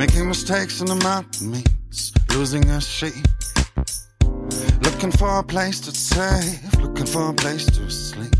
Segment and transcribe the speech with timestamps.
[0.00, 3.22] Making mistakes in the mountain means losing a sheep.
[4.80, 8.34] Looking for a place to safe, looking for a place to sleep.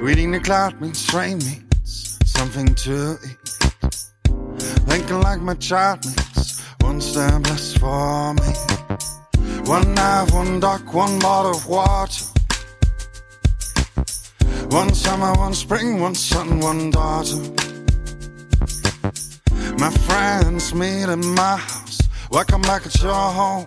[0.00, 3.48] Reading the cloud means rain means something to eat.
[4.88, 8.50] Thinking like my child means one step less for me.
[9.68, 12.24] One knife, one duck, one bottle of water.
[14.70, 17.61] One summer, one spring, one sun, one daughter.
[19.82, 21.98] My friends meet in my house.
[22.30, 23.66] Welcome back at your home.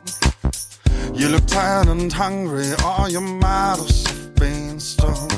[1.14, 5.30] You look tired and hungry, all your models have been stolen.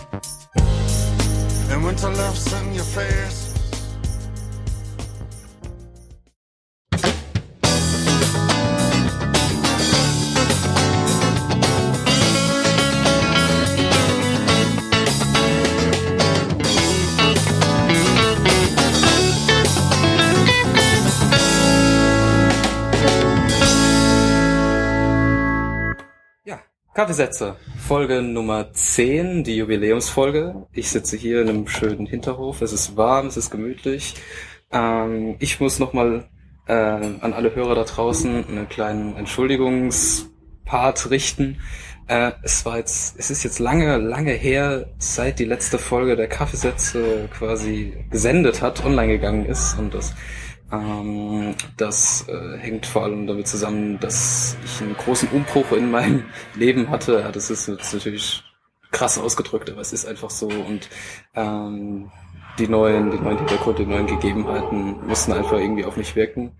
[1.71, 3.46] And winter lives in your face.
[26.97, 30.65] Kaffeesätze, Folge Nummer 10, die Jubiläumsfolge.
[30.73, 32.63] Ich sitze hier in einem schönen Hinterhof.
[32.63, 34.15] Es ist warm, es ist gemütlich.
[34.71, 36.27] Ähm, ich muss nochmal
[36.65, 41.59] äh, an alle Hörer da draußen einen kleinen Entschuldigungspart richten.
[42.07, 46.27] Äh, es war jetzt, es ist jetzt lange, lange her, seit die letzte Folge der
[46.27, 50.15] Kaffeesätze quasi gesendet hat, online gegangen ist und das
[50.71, 56.25] ähm, das äh, hängt vor allem damit zusammen, dass ich einen großen Umbruch in meinem
[56.55, 57.19] Leben hatte.
[57.21, 58.43] Ja, das ist jetzt natürlich
[58.91, 60.89] krass ausgedrückt, aber es ist einfach so und
[61.35, 62.11] ähm,
[62.57, 66.53] die neuen, die neuen Hintergründe, die neuen Gegebenheiten mussten einfach irgendwie auf mich wirken.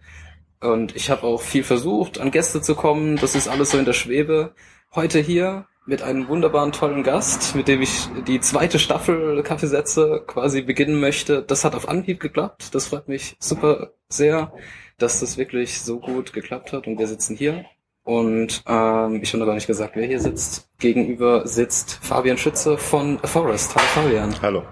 [0.59, 3.17] Und ich habe auch viel versucht, an Gäste zu kommen.
[3.17, 4.53] Das ist alles so in der Schwebe.
[4.93, 10.61] Heute hier mit einem wunderbaren, tollen Gast, mit dem ich die zweite Staffel Kaffeesätze quasi
[10.61, 11.41] beginnen möchte.
[11.41, 12.75] Das hat auf Anhieb geklappt.
[12.75, 14.51] Das freut mich super sehr,
[14.97, 16.87] dass das wirklich so gut geklappt hat.
[16.87, 17.65] Und wir sitzen hier.
[18.03, 20.69] Und ähm, ich habe noch gar nicht gesagt, wer hier sitzt.
[20.77, 23.73] Gegenüber sitzt Fabian Schütze von A Forest.
[23.75, 24.41] Hallo Fabian.
[24.41, 24.63] Hallo.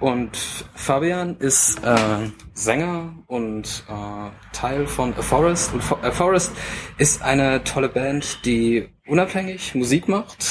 [0.00, 0.36] Und
[0.74, 5.72] Fabian ist äh, Sänger und äh, Teil von A Forest.
[5.72, 6.52] Und A Forest
[6.98, 10.46] ist eine tolle Band, die unabhängig Musik macht,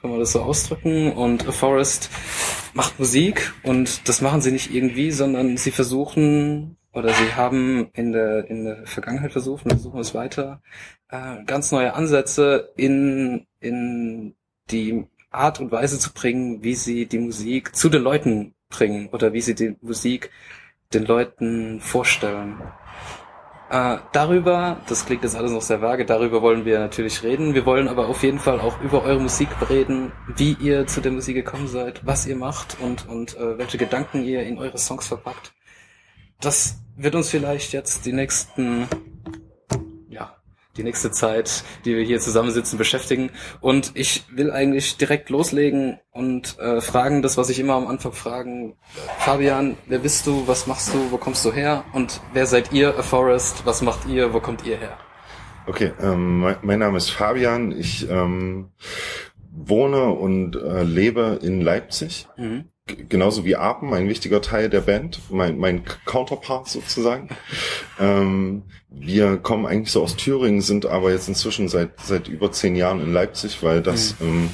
[0.00, 1.12] kann man das so ausdrücken.
[1.12, 2.10] Und A Forest
[2.74, 8.12] macht Musik und das machen sie nicht irgendwie, sondern sie versuchen oder sie haben in
[8.12, 10.62] der, in der Vergangenheit versucht und versuchen es weiter,
[11.08, 14.34] äh, ganz neue Ansätze in, in
[14.70, 19.32] die Art und Weise zu bringen, wie sie die Musik zu den Leuten bringen oder
[19.32, 20.30] wie sie die Musik
[20.92, 22.62] den Leuten vorstellen.
[23.74, 27.54] Äh, darüber, das klingt jetzt alles noch sehr vage, darüber wollen wir natürlich reden.
[27.54, 31.10] Wir wollen aber auf jeden Fall auch über eure Musik reden, wie ihr zu der
[31.10, 35.08] Musik gekommen seid, was ihr macht und, und äh, welche Gedanken ihr in eure Songs
[35.08, 35.54] verpackt.
[36.40, 38.86] Das wird uns vielleicht jetzt die nächsten
[40.76, 43.30] die nächste Zeit, die wir hier zusammensitzen, beschäftigen.
[43.60, 48.12] Und ich will eigentlich direkt loslegen und äh, fragen, das, was ich immer am Anfang
[48.12, 48.76] fragen.
[49.18, 50.46] Fabian, wer bist du?
[50.46, 51.10] Was machst du?
[51.10, 51.84] Wo kommst du her?
[51.92, 53.64] Und wer seid ihr, A Forest?
[53.64, 54.32] Was macht ihr?
[54.32, 54.98] Wo kommt ihr her?
[55.66, 57.72] Okay, ähm, mein, mein Name ist Fabian.
[57.72, 58.72] Ich ähm,
[59.50, 62.26] wohne und äh, lebe in Leipzig.
[62.36, 67.30] Mhm genauso wie Apen, ein wichtiger Teil der Band, mein, mein Counterpart sozusagen.
[67.98, 72.76] ähm, wir kommen eigentlich so aus Thüringen, sind aber jetzt inzwischen seit seit über zehn
[72.76, 74.26] Jahren in Leipzig, weil das mhm.
[74.26, 74.50] ähm,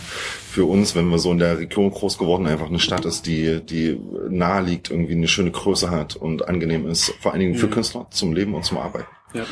[0.50, 3.60] für uns, wenn wir so in der Region groß geworden, einfach eine Stadt ist, die
[3.60, 7.66] die nahe liegt, irgendwie eine schöne Größe hat und angenehm ist, vor allen Dingen für
[7.66, 7.72] mhm.
[7.72, 9.08] Künstler zum Leben und zum Arbeiten.
[9.34, 9.44] Ja.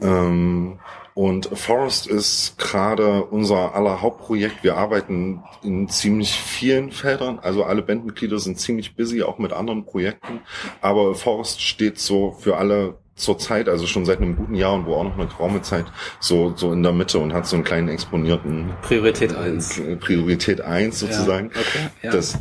[0.00, 0.78] Ähm,
[1.14, 4.64] und Forest ist gerade unser aller Hauptprojekt.
[4.64, 7.38] Wir arbeiten in ziemlich vielen Feldern.
[7.38, 10.40] Also alle Bandmitglieder sind ziemlich busy, auch mit anderen Projekten.
[10.80, 14.86] Aber Forest steht so für alle zur Zeit, also schon seit einem guten Jahr und
[14.86, 15.84] wo auch noch eine geraume Zeit,
[16.18, 20.98] so, so in der Mitte und hat so einen kleinen exponierten Priorität eins Priorität eins
[20.98, 21.52] sozusagen.
[21.54, 22.10] Ja, okay, ja.
[22.10, 22.40] Das,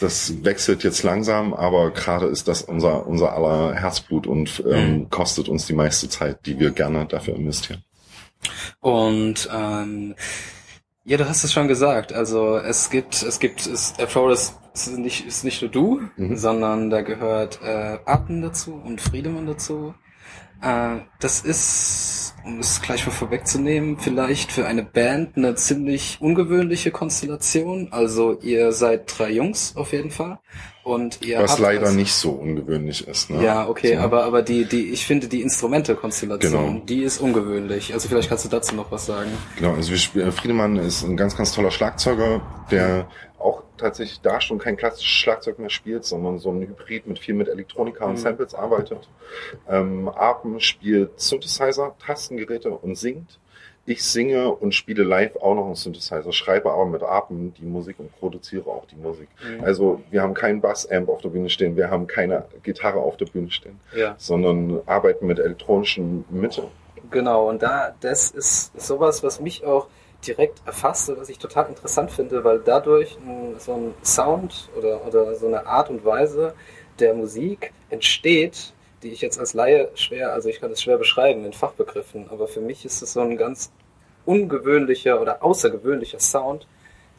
[0.00, 5.10] das wechselt jetzt langsam, aber gerade ist das unser, unser aller Herzblut und ähm, mhm.
[5.10, 7.84] kostet uns die meiste Zeit, die wir gerne dafür investieren.
[8.80, 10.14] Und ähm,
[11.04, 12.12] ja, du hast es schon gesagt.
[12.12, 16.36] Also es gibt, es gibt, es, Air Forest ist nicht, ist nicht nur du, mhm.
[16.36, 19.94] sondern da gehört äh, Arten dazu und Friedemann dazu.
[20.60, 26.90] Äh, das ist, um es gleich mal vorwegzunehmen, vielleicht für eine Band eine ziemlich ungewöhnliche
[26.90, 27.88] Konstellation.
[27.90, 30.40] Also ihr seid drei Jungs auf jeden Fall.
[30.88, 33.28] Und ihr Was leider also, nicht so ungewöhnlich ist.
[33.28, 33.44] Ne?
[33.44, 34.00] Ja, okay, so.
[34.00, 36.84] aber, aber die, die, ich finde die Instrumente-Konstellation, genau.
[36.86, 37.92] die ist ungewöhnlich.
[37.92, 39.30] Also vielleicht kannst du dazu noch was sagen.
[39.56, 42.40] Genau, also wir spielen, Friedemann ist ein ganz, ganz toller Schlagzeuger,
[42.70, 43.06] der
[43.38, 47.34] auch tatsächlich da schon kein klassisches Schlagzeug mehr spielt, sondern so ein Hybrid mit viel
[47.34, 48.16] mit Elektronika und Mhm.
[48.16, 49.08] Samples arbeitet.
[49.68, 53.38] Ähm, Apen spielt Synthesizer, Tastengeräte und singt.
[53.88, 57.98] Ich singe und spiele live auch noch einen Synthesizer, schreibe aber mit Apen die Musik
[57.98, 59.28] und produziere auch die Musik.
[59.42, 59.64] Mhm.
[59.64, 63.24] Also wir haben keinen Bassamp auf der Bühne stehen, wir haben keine Gitarre auf der
[63.24, 64.14] Bühne stehen, ja.
[64.18, 66.66] sondern arbeiten mit elektronischen Mitteln.
[67.10, 69.86] Genau, und da, das ist sowas, was mich auch
[70.26, 73.16] direkt erfasst und was ich total interessant finde, weil dadurch
[73.56, 76.52] so ein Sound oder, oder so eine Art und Weise
[76.98, 81.44] der Musik entsteht, die ich jetzt als Laie schwer, also ich kann es schwer beschreiben
[81.44, 83.72] in Fachbegriffen, aber für mich ist es so ein ganz
[84.24, 86.66] ungewöhnlicher oder außergewöhnlicher Sound,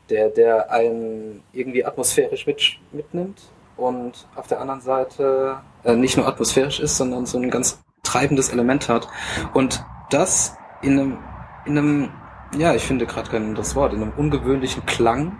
[0.09, 3.41] der, der einen irgendwie atmosphärisch mit, mitnimmt
[3.77, 8.49] und auf der anderen Seite äh, nicht nur atmosphärisch ist, sondern so ein ganz treibendes
[8.49, 9.07] Element hat.
[9.53, 11.17] Und das in einem,
[11.65, 12.09] in einem,
[12.57, 15.39] ja, ich finde gerade kein anderes Wort, in einem ungewöhnlichen Klang,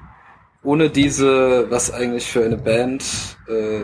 [0.63, 3.83] ohne diese, was eigentlich für eine Band äh,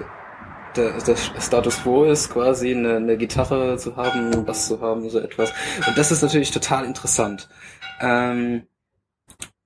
[0.75, 5.19] der, der Status Quo ist, quasi eine, eine Gitarre zu haben, Bass zu haben, so
[5.19, 5.54] etwas.
[5.88, 7.50] Und das ist natürlich total interessant.
[8.01, 8.63] Ähm,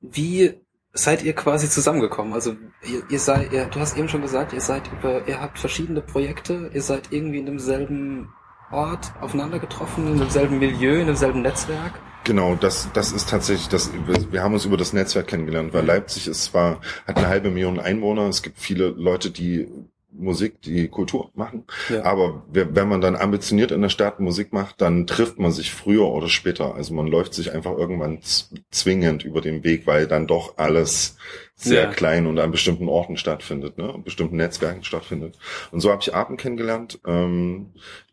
[0.01, 0.53] wie
[0.93, 2.33] seid ihr quasi zusammengekommen?
[2.33, 5.59] Also ihr, ihr seid, ihr, du hast eben schon gesagt, ihr seid über, ihr habt
[5.59, 8.33] verschiedene Projekte, ihr seid irgendwie in demselben
[8.71, 11.99] Ort aufeinander getroffen, in demselben Milieu, in demselben Netzwerk.
[12.23, 13.91] Genau, das, das ist tatsächlich, das,
[14.31, 17.79] wir haben uns über das Netzwerk kennengelernt, weil Leipzig ist zwar, hat eine halbe Million
[17.79, 19.67] Einwohner, es gibt viele Leute, die
[20.11, 21.65] Musik, die Kultur machen.
[21.89, 22.03] Ja.
[22.03, 26.07] Aber wenn man dann ambitioniert in der Stadt Musik macht, dann trifft man sich früher
[26.07, 26.75] oder später.
[26.75, 28.19] Also man läuft sich einfach irgendwann
[28.71, 31.17] zwingend über den Weg, weil dann doch alles
[31.61, 31.89] sehr Ja.
[31.91, 33.93] klein und an bestimmten Orten stattfindet, ne?
[33.93, 35.37] an bestimmten Netzwerken stattfindet.
[35.71, 37.71] Und so habe ich Arten kennengelernt, ähm,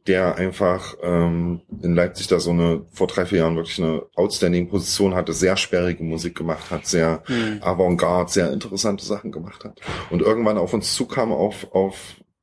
[0.08, 4.68] der einfach ähm, in Leipzig da so eine, vor drei, vier Jahren wirklich eine outstanding
[4.68, 7.62] Position hatte, sehr sperrige Musik gemacht hat, sehr Hm.
[7.62, 9.80] Avantgarde, sehr interessante Sachen gemacht hat.
[10.10, 11.96] Und irgendwann auf uns zukam, auf, auf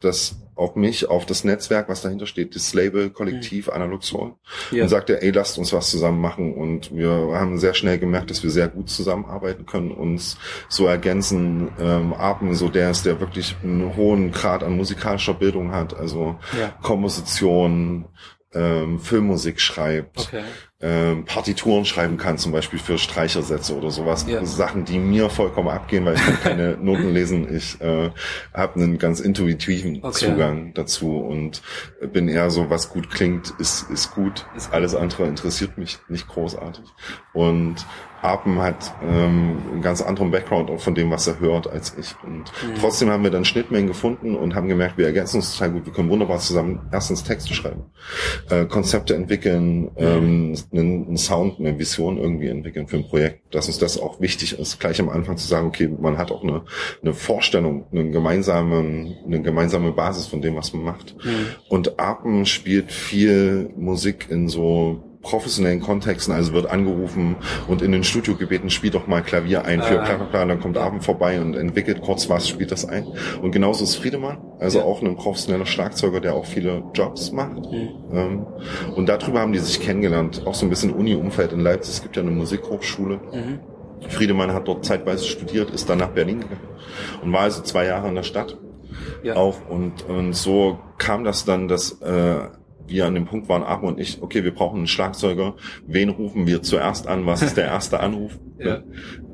[0.04, 4.34] das, auf mich, auf das Netzwerk, was dahinter steht, das Label, Kollektiv, Analog Soul.
[4.72, 4.84] Ja.
[4.84, 6.54] Und sagte, ey, lasst uns was zusammen machen.
[6.54, 10.38] Und wir haben sehr schnell gemerkt, dass wir sehr gut zusammenarbeiten können, uns
[10.70, 11.70] so ergänzen.
[11.80, 16.36] Ähm, Apen, so der ist, der wirklich einen hohen Grad an musikalischer Bildung hat, also
[16.60, 16.70] Ja.
[16.82, 18.06] Komposition,
[18.54, 20.44] ähm, Filmmusik schreibt Okay.
[20.86, 24.26] Ähm, Partituren schreiben kann, zum Beispiel für Streichersätze oder sowas.
[24.28, 24.44] Ja.
[24.46, 27.48] Sachen, die mir vollkommen abgehen, weil ich kann keine Noten lesen.
[27.56, 28.10] Ich äh,
[28.54, 30.26] habe einen ganz intuitiven Okay.
[30.26, 31.62] Zugang dazu und
[32.12, 34.46] bin eher so, was gut klingt, ist, ist gut.
[34.58, 34.74] Ist.
[34.74, 36.84] Alles andere interessiert mich nicht großartig.
[37.32, 37.86] Und
[38.22, 42.16] Apen hat ähm, einen ganz anderen Background auch von dem, was er hört, als ich.
[42.24, 42.76] Und Mhm.
[42.80, 45.86] trotzdem haben wir dann Schnittmengen gefunden und haben gemerkt, wir ergänzen uns total gut.
[45.86, 47.84] Wir können wunderbar zusammen erstens Texte schreiben,
[48.50, 53.54] äh, Konzepte entwickeln, ähm, einen, einen Sound, eine Vision irgendwie entwickeln für ein Projekt.
[53.54, 56.44] Dass uns das auch wichtig ist, gleich am Anfang zu sagen, okay, man hat auch
[56.44, 56.64] eine,
[57.02, 61.16] eine Vorstellung, eine gemeinsame, eine gemeinsame Basis von dem, was man macht.
[61.22, 61.46] Hm.
[61.70, 67.38] Und Apen spielt viel Musik in so professionellen Kontexten, also wird angerufen
[67.68, 70.60] und in den Studio gebeten, spiel doch mal Klavier ein für bla bla bla, dann
[70.60, 73.08] kommt Abend vorbei und entwickelt kurz was, spielt das ein.
[73.42, 74.86] Und genauso ist Friedemann, also Ja.
[74.86, 77.66] auch ein professioneller Schlagzeuger, der auch viele Jobs macht.
[77.72, 77.90] Hm.
[78.14, 78.46] Ähm,
[78.96, 81.96] und darüber haben die sich kennengelernt, auch so ein bisschen Uni-Umfeld in Leipzig.
[81.96, 83.20] Es gibt ja eine Musikhochschule.
[83.32, 83.60] Mhm.
[84.10, 86.60] Friedemann hat dort zeitweise studiert, ist dann nach Berlin gegangen
[87.24, 88.58] und war also zwei Jahre in der Stadt
[89.24, 89.38] Ja.
[89.38, 92.36] auch und, und so kam das dann, dass äh,
[92.88, 95.56] wir an dem Punkt waren, Aachen und ich, okay, wir brauchen einen Schlagzeuger.
[95.88, 97.26] Wen rufen wir zuerst an?
[97.26, 98.40] Was ist der erste Anruf?
[98.60, 98.82] Ja.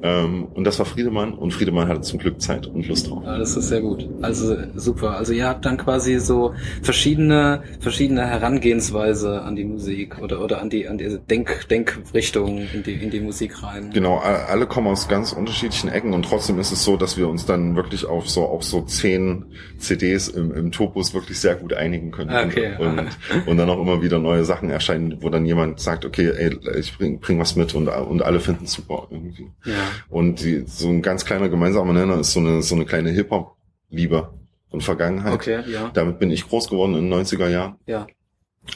[0.01, 3.23] Ähm, und das war Friedemann und Friedemann hatte zum Glück Zeit und Lust drauf.
[3.25, 4.07] Ja, das ist sehr gut.
[4.21, 5.17] Also super.
[5.17, 10.69] Also ihr habt dann quasi so verschiedene verschiedene Herangehensweise an die Musik oder oder an
[10.69, 13.89] die an die Denk Denkrichtung in die in die Musik rein.
[13.93, 17.45] Genau, alle kommen aus ganz unterschiedlichen Ecken und trotzdem ist es so, dass wir uns
[17.45, 19.45] dann wirklich auf so auf so zehn
[19.77, 22.29] CDs im, im Topus wirklich sehr gut einigen können.
[22.29, 22.71] Ah, Okay.
[22.79, 26.31] Und, und, und dann auch immer wieder neue Sachen erscheinen, wo dann jemand sagt, okay,
[26.35, 29.51] ey, ich bring, bring was mit und, und alle finden es super irgendwie.
[29.65, 29.73] Ja.
[30.09, 34.29] Und die, so ein ganz kleiner gemeinsamer Nenner ist so eine, so eine kleine Hip-Hop-Liebe
[34.69, 35.33] und Vergangenheit.
[35.33, 35.89] Okay, ja.
[35.93, 37.75] Damit bin ich groß geworden in den 90er Jahren.
[37.85, 38.07] Ja.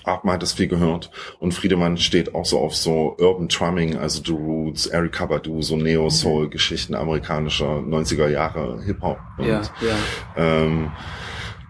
[0.03, 1.11] Abma hat das viel gehört.
[1.39, 5.75] Und Friedemann steht auch so auf so Urban Drumming, also The Roots, Eric Badu, so
[5.75, 9.19] Neo-Soul-Geschichten amerikanischer 90er Jahre Hip-Hop.
[9.37, 9.95] Und, Ja, ja.
[10.35, 10.91] Ähm,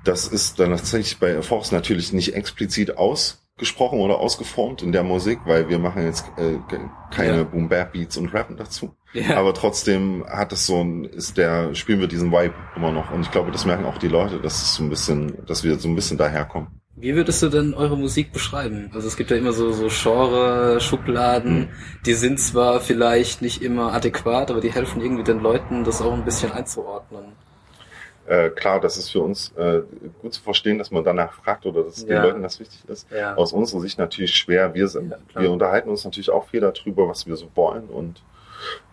[0.04, 2.98] das ist dann tatsächlich bei Force natürlich nicht explizit
[3.58, 7.44] ausgesprochen oder ausgeformt in der Musik, weil wir machen jetzt äh, ke- keine Ja.
[7.44, 8.96] Boom-Bap-Beats und Rappen dazu.
[9.14, 9.38] Ja.
[9.38, 13.12] Aber trotzdem hat es so ein, ist der, spielen wir diesen Vibe immer noch.
[13.12, 15.78] Und ich glaube, das merken auch die Leute, dass es so ein bisschen, dass wir
[15.78, 16.68] so ein bisschen daherkommen.
[16.96, 18.90] Wie würdest du denn eure Musik beschreiben?
[18.94, 21.70] Also es gibt ja immer so, so Genre, Schubladen, mhm.
[22.06, 26.14] die sind zwar vielleicht nicht immer adäquat, aber die helfen irgendwie den Leuten, das auch
[26.14, 27.34] ein bisschen einzuordnen.
[28.26, 29.82] Äh, klar, das ist für uns äh,
[30.22, 32.08] gut zu verstehen, dass man danach fragt oder dass ja.
[32.08, 33.12] den Leuten das wichtig ist.
[33.12, 33.36] Ja.
[33.36, 34.74] Aus unserer Sicht natürlich schwer.
[34.74, 38.24] Wir, sind, ja, wir unterhalten uns natürlich auch viel darüber, was wir so wollen und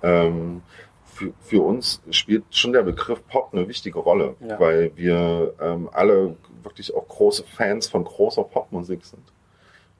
[0.03, 0.63] ähm,
[1.05, 6.37] für, für uns spielt schon der Begriff Pop eine wichtige Rolle, weil wir ähm, alle
[6.63, 9.23] wirklich auch große Fans von großer Popmusik sind.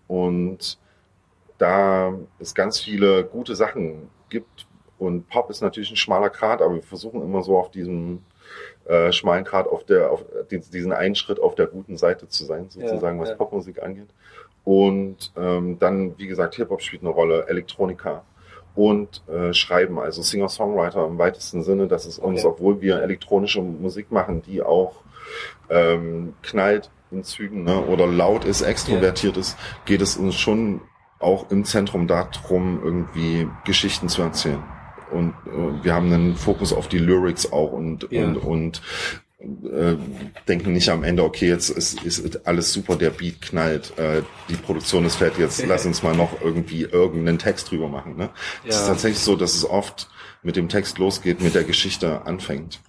[0.09, 0.79] Und
[1.59, 4.67] da es ganz viele gute Sachen gibt
[4.99, 8.23] und Pop ist natürlich ein schmaler Grad, aber wir versuchen immer so auf diesem
[8.91, 12.67] äh, schmalen Grad auf der, auf diesen einen Schritt auf der guten Seite zu sein,
[12.69, 13.35] sozusagen, ja, was ja.
[13.37, 14.09] Popmusik angeht.
[14.65, 18.25] Und ähm, dann, wie gesagt, Hip-Hop spielt eine Rolle, Elektronika,
[18.75, 21.87] und äh, schreiben, also Singer-Songwriter im weitesten Sinne.
[21.87, 22.55] Das ist uns, okay.
[22.55, 24.97] obwohl wir elektronische Musik machen, die auch
[25.69, 29.41] ähm, knallt in Zügen ne, oder laut ist, extrovertiert yeah.
[29.41, 30.81] ist, geht es uns schon
[31.19, 34.63] auch im Zentrum darum, irgendwie Geschichten zu erzählen.
[35.11, 38.27] Und äh, wir haben einen Fokus auf die Lyrics auch und, yeah.
[38.27, 38.83] und, und
[39.41, 39.97] äh,
[40.49, 44.57] denken nicht am Ende, okay, jetzt ist, ist alles super, der Beat knallt, äh, die
[44.57, 48.17] Produktion ist fertig, jetzt lass uns mal noch irgendwie irgendeinen Text drüber machen.
[48.17, 48.25] Ne?
[48.65, 48.69] Ja.
[48.69, 50.11] Es ist tatsächlich so, dass es oft
[50.43, 52.81] mit dem Text losgeht, mit der Geschichte anfängt.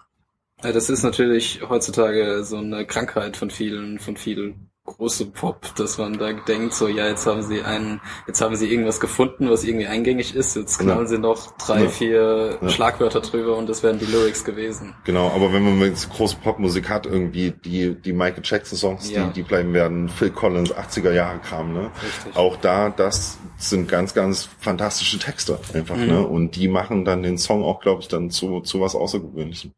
[0.63, 5.97] Ja, das ist natürlich heutzutage so eine Krankheit von vielen, von vielen große Pop, dass
[5.97, 9.63] man da denkt, so ja, jetzt haben sie einen, jetzt haben sie irgendwas gefunden, was
[9.63, 11.07] irgendwie eingängig ist, jetzt knallen ja.
[11.07, 11.89] sie noch drei, ja.
[11.89, 12.69] vier ja.
[12.69, 14.95] Schlagwörter drüber und das wären die Lyrics gewesen.
[15.05, 19.19] Genau, aber wenn man jetzt große Popmusik hat, irgendwie die, die Michael Jackson Songs, die,
[19.35, 21.91] die bleiben werden, Phil Collins, 80er Jahre Kram, ne?
[22.03, 22.35] Richtig.
[22.35, 26.07] Auch da, das sind ganz, ganz fantastische Texte einfach, mhm.
[26.07, 26.27] ne?
[26.27, 29.71] Und die machen dann den Song auch, glaube ich, dann zu, zu was Außergewöhnlichem.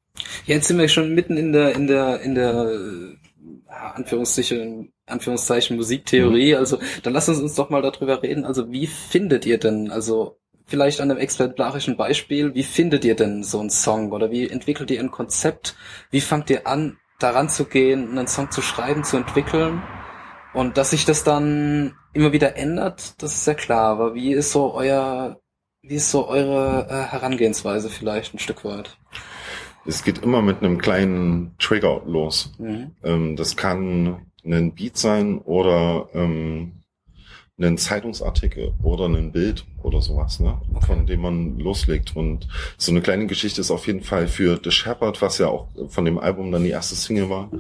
[0.46, 3.18] Ja, jetzt sind wir schon mitten in der, in der, in der,
[3.96, 6.54] Anführungszeichen, Anführungszeichen Musiktheorie.
[6.54, 6.60] Mhm.
[6.60, 8.46] Also dann lass uns uns doch mal darüber reden.
[8.46, 13.44] Also wie findet ihr denn, also vielleicht an einem exemplarischen Beispiel, wie findet ihr denn
[13.44, 15.76] so einen Song oder wie entwickelt ihr ein Konzept?
[16.10, 19.82] Wie fangt ihr an, daran zu gehen, einen Song zu schreiben, zu entwickeln?
[20.54, 23.92] Und dass sich das dann immer wieder ändert, das ist ja klar.
[23.92, 25.40] Aber wie ist so euer,
[25.82, 28.98] wie ist so eure äh, Herangehensweise vielleicht ein Stück weit?
[29.86, 32.54] Es geht immer mit einem kleinen Trigger los.
[32.58, 32.96] Mhm.
[33.04, 36.84] Ähm, das kann ein Beat sein oder ähm,
[37.58, 42.16] einen Zeitungsartikel oder ein Bild oder sowas, ne, von dem man loslegt.
[42.16, 42.48] Und
[42.78, 46.06] so eine kleine Geschichte ist auf jeden Fall für The Shepherd, was ja auch von
[46.06, 47.52] dem Album dann die erste Single war,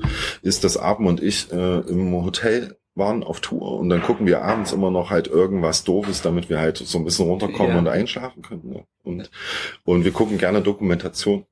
[0.42, 4.44] ist, dass Abend und ich äh, im Hotel waren auf Tour und dann gucken wir
[4.44, 7.80] abends immer noch halt irgendwas Doofes, damit wir halt so ein bisschen runterkommen ja.
[7.80, 8.70] und einschlafen können.
[8.70, 8.84] Ne?
[9.04, 9.32] Und,
[9.84, 11.46] und wir gucken gerne Dokumentation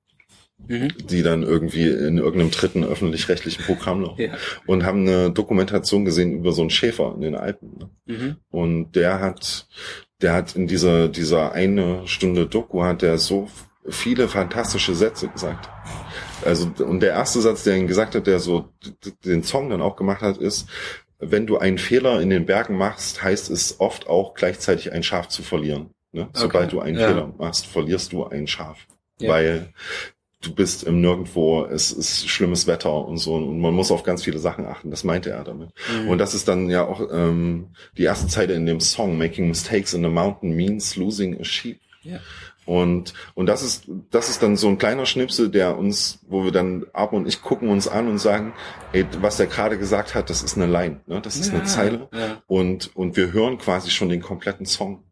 [0.68, 0.90] mhm.
[1.10, 4.34] die dann irgendwie in irgendeinem dritten öffentlich-rechtlichen Programm noch ja.
[4.66, 7.78] und haben eine Dokumentation gesehen über so einen Schäfer in den Alpen.
[7.78, 7.90] Ne?
[8.06, 8.36] Mhm.
[8.50, 9.68] Und der hat,
[10.22, 13.50] der hat in dieser, dieser eine Stunde Doku hat der so
[13.88, 15.70] viele fantastische Sätze gesagt.
[16.46, 18.70] Also, und der erste Satz, der ihn gesagt hat, der so
[19.26, 20.68] den Song dann auch gemacht hat, ist,
[21.20, 25.30] wenn du einen Fehler in den Bergen machst, heißt es oft auch gleichzeitig ein Schaf
[25.30, 25.92] zu verlieren.
[26.12, 26.24] Ne?
[26.24, 26.32] Okay.
[26.34, 27.08] Sobald du einen ja.
[27.08, 28.88] Fehler machst, verlierst du ein Schaf.
[29.20, 29.30] Ja.
[29.30, 29.74] Weil
[30.42, 34.24] du bist im Nirgendwo, es ist schlimmes Wetter und so und man muss auf ganz
[34.24, 34.90] viele Sachen achten.
[34.90, 35.70] Das meinte er damit.
[36.04, 36.10] Mhm.
[36.10, 37.68] Und das ist dann ja auch ähm,
[37.98, 41.80] die erste Zeile in dem Song, Making Mistakes in the Mountain means losing a sheep.
[42.04, 42.20] Ja.
[42.66, 46.52] Und, und das ist, das ist dann so ein kleiner Schnipsel, der uns, wo wir
[46.52, 48.54] dann, Ab und ich gucken uns an und sagen,
[48.94, 51.22] ey, was der gerade gesagt hat, das ist eine Line, ne?
[51.22, 52.08] das ist ja, eine Zeile.
[52.14, 52.42] Ja.
[52.48, 55.04] Und, und wir hören quasi schon den kompletten Song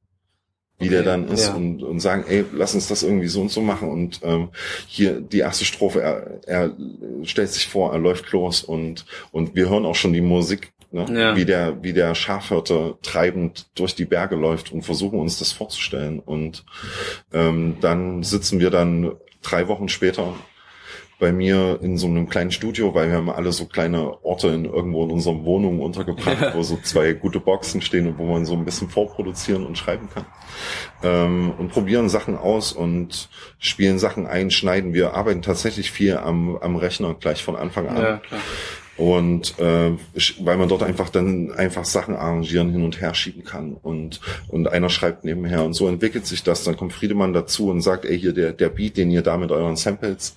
[0.79, 1.55] wie okay, der dann ist ja.
[1.55, 3.89] und, und sagen, ey, lass uns das irgendwie so und so machen.
[3.89, 4.49] Und ähm,
[4.87, 6.71] hier die erste Strophe, er, er
[7.23, 11.05] stellt sich vor, er läuft los und, und wir hören auch schon die Musik, ne?
[11.13, 11.35] Ja.
[11.35, 16.19] wie der, wie der Schafhirte treibend durch die Berge läuft und versuchen uns das vorzustellen.
[16.19, 16.63] Und
[17.33, 20.33] ähm, dann sitzen wir dann drei Wochen später
[21.19, 24.63] bei mir in so einem kleinen Studio, weil wir haben alle so kleine Orte in
[24.63, 26.55] irgendwo in unseren Wohnungen untergebracht, ja.
[26.55, 30.09] wo so zwei gute Boxen stehen und wo man so ein bisschen vorproduzieren und schreiben
[30.13, 30.25] kann.
[31.03, 34.93] Ähm, und probieren Sachen aus und spielen Sachen ein, schneiden.
[34.93, 38.01] Wir arbeiten tatsächlich viel am, am Rechner gleich von Anfang an.
[38.01, 38.41] Ja, klar.
[38.95, 39.91] Und äh,
[40.39, 44.67] weil man dort einfach dann einfach Sachen arrangieren, hin und her schieben kann und und
[44.67, 46.65] einer schreibt nebenher und so entwickelt sich das.
[46.65, 49.53] Dann kommt Friedemann dazu und sagt, ey hier der der Beat, den ihr da mit
[49.53, 50.35] euren Samples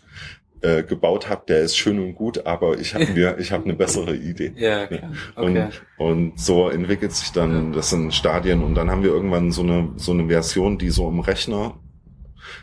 [0.62, 3.74] äh, gebaut habt, der ist schön und gut, aber ich habe mir, ich habe eine
[3.74, 4.52] bessere Idee.
[4.56, 5.12] Ja, klar.
[5.36, 5.68] Okay.
[5.98, 9.62] Und, und so entwickelt sich dann, das sind Stadien und dann haben wir irgendwann so
[9.62, 11.74] eine so eine Version, die so im Rechner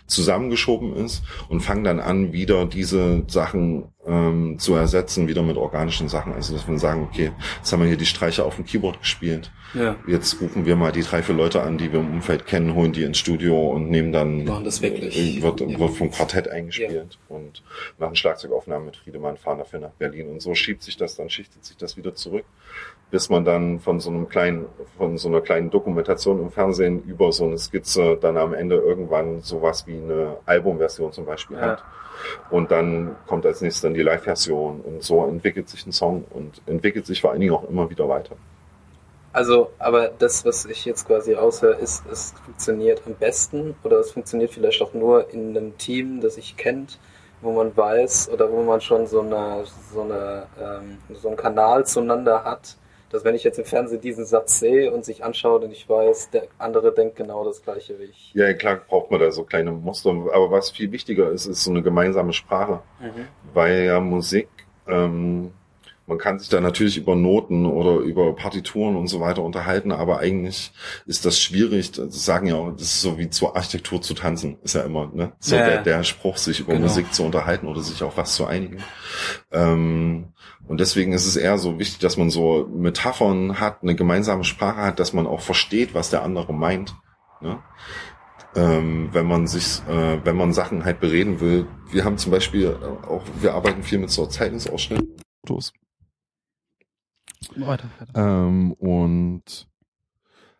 [0.08, 6.08] zusammengeschoben ist und fangen dann an, wieder diese Sachen ähm, zu ersetzen, wieder mit organischen
[6.08, 6.34] Sachen.
[6.34, 9.52] Also dass wir sagen, okay, jetzt haben wir hier die Streicher auf dem Keyboard gespielt.
[9.74, 9.98] Ja.
[10.08, 12.92] Jetzt rufen wir mal die drei, vier Leute an, die wir im Umfeld kennen, holen
[12.92, 15.42] die ins Studio und nehmen dann machen das wirklich.
[15.42, 15.80] Wird, ja.
[15.80, 17.36] wird vom Quartett eingespielt ja.
[17.36, 17.62] und
[17.98, 20.30] machen Schlagzeugaufnahmen mit Friedemann, fahren dafür nach Berlin.
[20.30, 22.46] Und so schiebt sich das, dann schichtet sich das wieder zurück,
[23.12, 24.66] bis man dann von so einem kleinen,
[24.98, 29.42] von so einer kleinen Dokumentation im Fernsehen über so eine Skizze dann am Ende irgendwann
[29.42, 31.64] sowas wie eine Albumversion zum Beispiel ja.
[31.64, 31.84] hat.
[32.50, 36.62] Und dann kommt als nächstes dann die Live-Version und so entwickelt sich ein Song und
[36.66, 38.36] entwickelt sich vor allen Dingen auch immer wieder weiter.
[39.32, 44.12] Also, aber das, was ich jetzt quasi aushöre, ist, es funktioniert am besten oder es
[44.12, 46.98] funktioniert vielleicht auch nur in einem Team, das sich kennt,
[47.42, 51.86] wo man weiß oder wo man schon so eine, so eine, ähm, so einen Kanal
[51.86, 52.76] zueinander hat,
[53.10, 56.30] dass wenn ich jetzt im Fernsehen diesen Satz sehe und sich anschaue und ich weiß,
[56.32, 58.32] der andere denkt genau das gleiche wie ich.
[58.34, 60.12] Ja, klar braucht man da so kleine Muster.
[60.12, 62.82] Aber was viel wichtiger ist, ist so eine gemeinsame Sprache.
[63.00, 63.28] Mhm.
[63.54, 64.48] Weil ja Musik,
[64.88, 65.52] ähm,
[66.10, 70.20] man kann sich da natürlich über Noten oder über Partituren und so weiter unterhalten, aber
[70.20, 70.72] eigentlich
[71.06, 71.92] ist das schwierig.
[71.92, 75.12] Das sagen ja auch, das ist so wie zur Architektur zu tanzen, ist ja immer,
[75.14, 75.34] ne?
[75.40, 76.88] So ja, der, der Spruch, sich über genau.
[76.88, 78.84] Musik zu unterhalten oder sich auf was zu einigen.
[79.52, 80.34] Ähm,
[80.70, 84.82] und deswegen ist es eher so wichtig, dass man so Metaphern hat, eine gemeinsame Sprache
[84.82, 86.96] hat, dass man auch versteht, was der andere meint.
[87.42, 87.58] Ne?
[88.56, 91.66] Ähm, wenn man sich, äh, wenn man Sachen halt bereden will.
[91.90, 92.76] Wir haben zum Beispiel
[93.08, 95.18] auch, wir arbeiten viel mit so Zeitungsausschnitten.
[97.56, 98.14] Weiter, weiter.
[98.14, 99.68] Ähm, und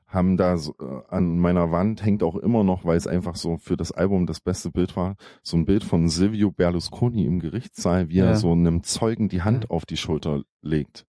[0.10, 3.58] haben da so, äh, an meiner Wand hängt auch immer noch, weil es einfach so
[3.58, 8.10] für das Album das beste Bild war, so ein Bild von Silvio Berlusconi im Gerichtssaal,
[8.10, 8.26] wie ja.
[8.26, 9.70] er so einem Zeugen die Hand ja.
[9.70, 11.06] auf die Schulter legt.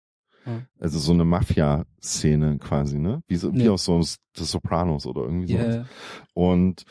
[0.46, 0.62] Ja.
[0.80, 3.24] Also so eine Mafia-Szene quasi, ne?
[3.28, 5.86] Wie, so, wie aus so The Sopranos oder irgendwie so.
[6.34, 6.84] Und,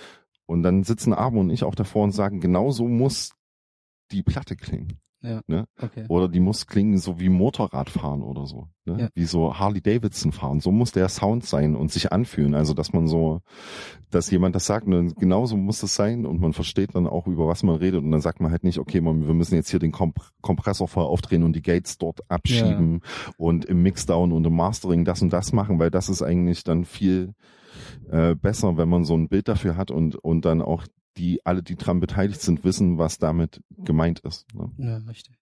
[0.47, 3.33] und dann sitzen Abo und ich auch davor und sagen, genau so muss
[4.11, 4.99] die Platte klingen.
[5.21, 5.41] Ja.
[5.49, 5.67] Ne?
[5.81, 6.05] Okay.
[6.09, 8.69] Oder die muss klingen so wie Motorradfahren oder so.
[8.85, 9.01] Ne?
[9.01, 9.09] Ja.
[9.15, 10.61] Wie so Harley Davidson fahren.
[10.61, 12.55] So muss der Sound sein und sich anfühlen.
[12.55, 13.41] Also dass man so,
[14.11, 17.49] dass jemand das sagt, und genauso muss das sein und man versteht dann auch, über
[17.49, 18.05] was man redet.
[18.05, 20.87] Und dann sagt man halt nicht, okay, man, wir müssen jetzt hier den Komp Kompressor
[20.87, 23.33] voll aufdrehen und die Gates dort abschieben ja.
[23.39, 26.85] und im Mixdown und im Mastering das und das machen, weil das ist eigentlich dann
[26.85, 27.35] viel
[28.11, 30.85] äh, besser, wenn man so ein Bild dafür hat und, und dann auch
[31.19, 34.47] die alle, die dran beteiligt sind, wissen, was damit gemeint ist.
[34.55, 34.71] Ne?
[34.79, 35.35] Ja, richtig.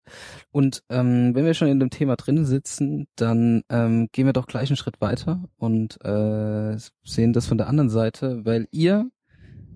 [0.51, 4.47] Und ähm, wenn wir schon in dem Thema drin sitzen, dann ähm, gehen wir doch
[4.47, 9.11] gleich einen Schritt weiter und äh, sehen das von der anderen Seite, weil ihr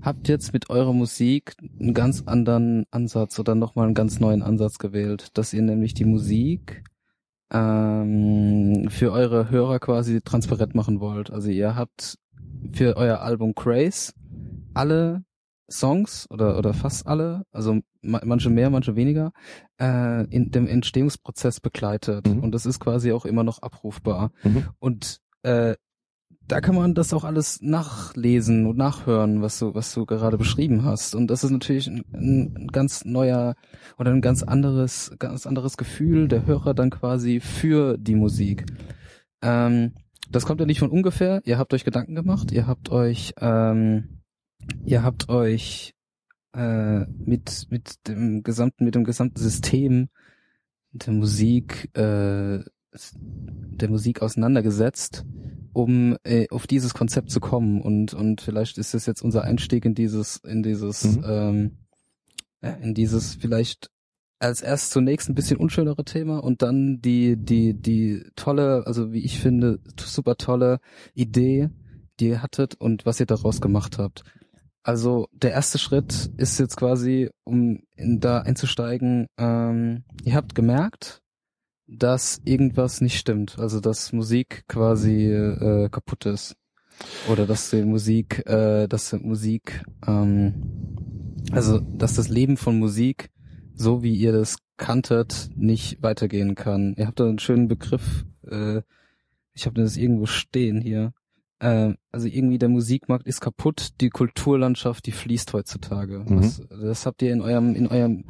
[0.00, 4.78] habt jetzt mit eurer Musik einen ganz anderen Ansatz oder nochmal einen ganz neuen Ansatz
[4.78, 6.84] gewählt, dass ihr nämlich die Musik
[7.52, 11.30] ähm, für eure Hörer quasi transparent machen wollt.
[11.30, 12.18] Also ihr habt
[12.72, 14.12] für euer Album Craze
[14.72, 15.24] alle
[15.70, 19.32] Songs oder oder fast alle, also manche mehr, manche weniger,
[19.80, 22.40] äh, in dem Entstehungsprozess begleitet mhm.
[22.40, 24.68] und das ist quasi auch immer noch abrufbar mhm.
[24.78, 25.74] und äh,
[26.46, 30.84] da kann man das auch alles nachlesen und nachhören, was du was du gerade beschrieben
[30.84, 33.54] hast und das ist natürlich ein, ein ganz neuer
[33.98, 38.66] oder ein ganz anderes ganz anderes Gefühl der Hörer dann quasi für die Musik.
[39.42, 39.94] Ähm,
[40.30, 41.40] das kommt ja nicht von ungefähr.
[41.44, 44.19] Ihr habt euch Gedanken gemacht, ihr habt euch ähm,
[44.84, 45.94] ihr habt euch
[46.54, 50.08] äh, mit mit dem gesamten mit dem gesamten System
[50.92, 52.60] der Musik äh,
[53.22, 55.24] der Musik auseinandergesetzt,
[55.72, 59.84] um äh, auf dieses Konzept zu kommen und und vielleicht ist das jetzt unser Einstieg
[59.84, 61.24] in dieses in dieses mhm.
[61.26, 61.70] ähm,
[62.82, 63.90] in dieses vielleicht
[64.38, 69.24] als erst zunächst ein bisschen unschönere Thema und dann die die die tolle also wie
[69.24, 70.80] ich finde super tolle
[71.14, 71.70] Idee
[72.20, 74.22] die ihr hattet und was ihr daraus gemacht habt.
[74.82, 81.20] Also der erste Schritt ist jetzt quasi, um in, da einzusteigen, ähm, ihr habt gemerkt,
[81.86, 83.58] dass irgendwas nicht stimmt.
[83.58, 86.56] Also dass Musik quasi äh, kaputt ist.
[87.30, 90.96] Oder dass die Musik, äh, dass Musik, ähm,
[91.52, 93.30] also dass das Leben von Musik,
[93.74, 96.94] so wie ihr das kanntet, nicht weitergehen kann.
[96.96, 98.82] Ihr habt da einen schönen Begriff, äh,
[99.52, 101.12] ich habe das irgendwo stehen hier
[101.60, 106.24] äh, also irgendwie der Musikmarkt ist kaputt, die Kulturlandschaft, die fließt heutzutage.
[106.26, 106.38] Mhm.
[106.38, 108.24] Was, das habt ihr in eurem, in eurem,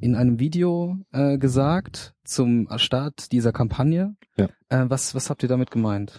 [0.00, 4.16] in einem Video äh, gesagt, zum Start dieser Kampagne.
[4.36, 4.48] Ja.
[4.68, 6.18] Äh, was, was habt ihr damit gemeint?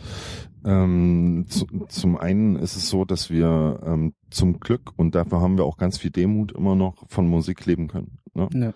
[0.64, 5.58] Ähm, zu, zum einen ist es so, dass wir ähm, zum Glück, und dafür haben
[5.58, 8.20] wir auch ganz viel Demut immer noch, von Musik leben können.
[8.38, 8.50] Ne?
[8.54, 8.74] Ja.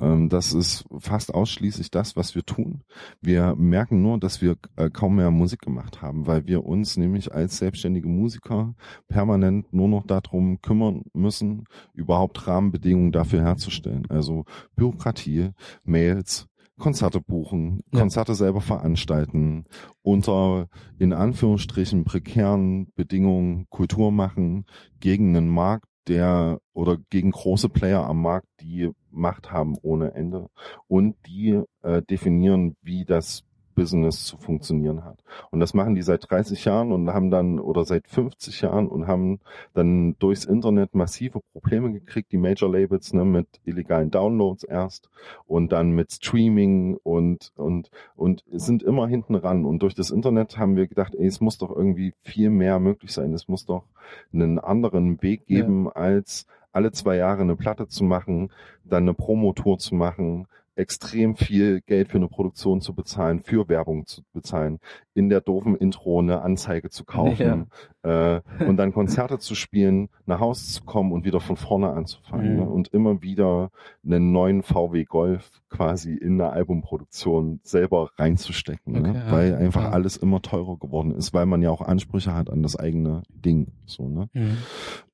[0.00, 2.84] Ähm, das ist fast ausschließlich das, was wir tun.
[3.20, 7.34] Wir merken nur, dass wir äh, kaum mehr Musik gemacht haben, weil wir uns nämlich
[7.34, 8.74] als selbstständige Musiker
[9.08, 14.06] permanent nur noch darum kümmern müssen, überhaupt Rahmenbedingungen dafür herzustellen.
[14.08, 14.44] Also
[14.76, 15.50] Bürokratie,
[15.82, 16.46] Mails,
[16.78, 18.00] Konzerte buchen, Ja.
[18.00, 19.64] Konzerte selber veranstalten,
[20.02, 20.68] unter
[20.98, 24.64] in Anführungsstrichen prekären Bedingungen Kultur machen
[25.00, 30.48] gegen einen Markt, der oder gegen große Player am Markt, die Macht haben ohne Ende.
[30.86, 33.44] Und die äh, definieren, wie das
[33.80, 35.24] Business zu funktionieren hat.
[35.50, 39.06] Und das machen die seit 30 Jahren und haben dann oder seit 50 Jahren und
[39.06, 39.40] haben
[39.72, 45.08] dann durchs Internet massive Probleme gekriegt, die Major Labels, ne, mit illegalen Downloads erst
[45.46, 50.58] und dann mit Streaming und und und sind immer hinten ran und durch das Internet
[50.58, 53.32] haben wir gedacht, ey, es muss doch irgendwie viel mehr möglich sein.
[53.32, 53.84] Es muss doch
[54.32, 55.62] einen anderen Weg Ja.
[55.62, 58.50] geben, als alle zwei Jahre eine Platte zu machen,
[58.84, 60.46] dann eine Promotour zu machen,
[60.80, 64.78] extrem viel Geld für eine Produktion zu bezahlen, für Werbung zu bezahlen,
[65.14, 67.70] in der doofen Intro eine Anzeige zu kaufen
[68.02, 72.54] äh, und dann Konzerte zu spielen, nach Hause zu kommen und wieder von vorne anzufangen
[72.54, 72.56] Mhm.
[72.60, 72.68] ne?
[72.68, 73.70] und immer wieder
[74.04, 79.18] einen neuen VW Golf quasi in eine Albumproduktion selber reinzustecken, Okay, ne?
[79.26, 79.32] ja.
[79.32, 79.90] weil einfach Ja.
[79.90, 83.68] alles immer teurer geworden ist, weil man ja auch Ansprüche hat an das eigene Ding,
[83.84, 84.28] so ne.
[84.32, 84.56] Mhm.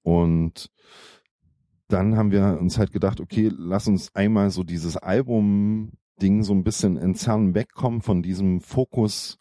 [0.03, 0.71] Und
[1.89, 6.65] dann haben wir uns halt gedacht, okay, lass uns einmal so dieses Album-Ding so ein
[6.65, 9.39] bisschen entzerren, wegkommen von diesem Fokus,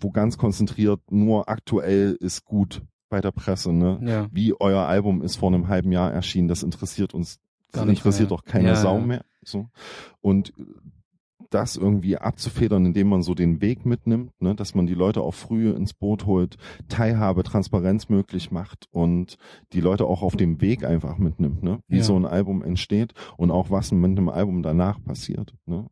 [0.00, 3.98] wo ganz konzentriert nur aktuell ist gut bei der Presse, ne?
[4.02, 4.28] Ja.
[4.30, 7.38] Wie euer Album ist vor einem halben Jahr erschienen, das interessiert uns,
[7.72, 8.38] das interessiert mehr.
[8.38, 9.04] doch keine Ja, Sau ja.
[9.06, 9.24] mehr.
[9.42, 9.68] So.
[10.20, 10.52] Und
[11.50, 15.34] das irgendwie abzufedern, indem man so den Weg mitnimmt, ne, dass man die Leute auch
[15.34, 16.56] früh ins Boot holt,
[16.88, 19.36] Teilhabe, Transparenz möglich macht und
[19.72, 22.02] die Leute auch auf dem Weg einfach mitnimmt, ne, wie Ja.
[22.02, 25.86] so ein Album entsteht und auch was mit einem Album danach passiert, ne.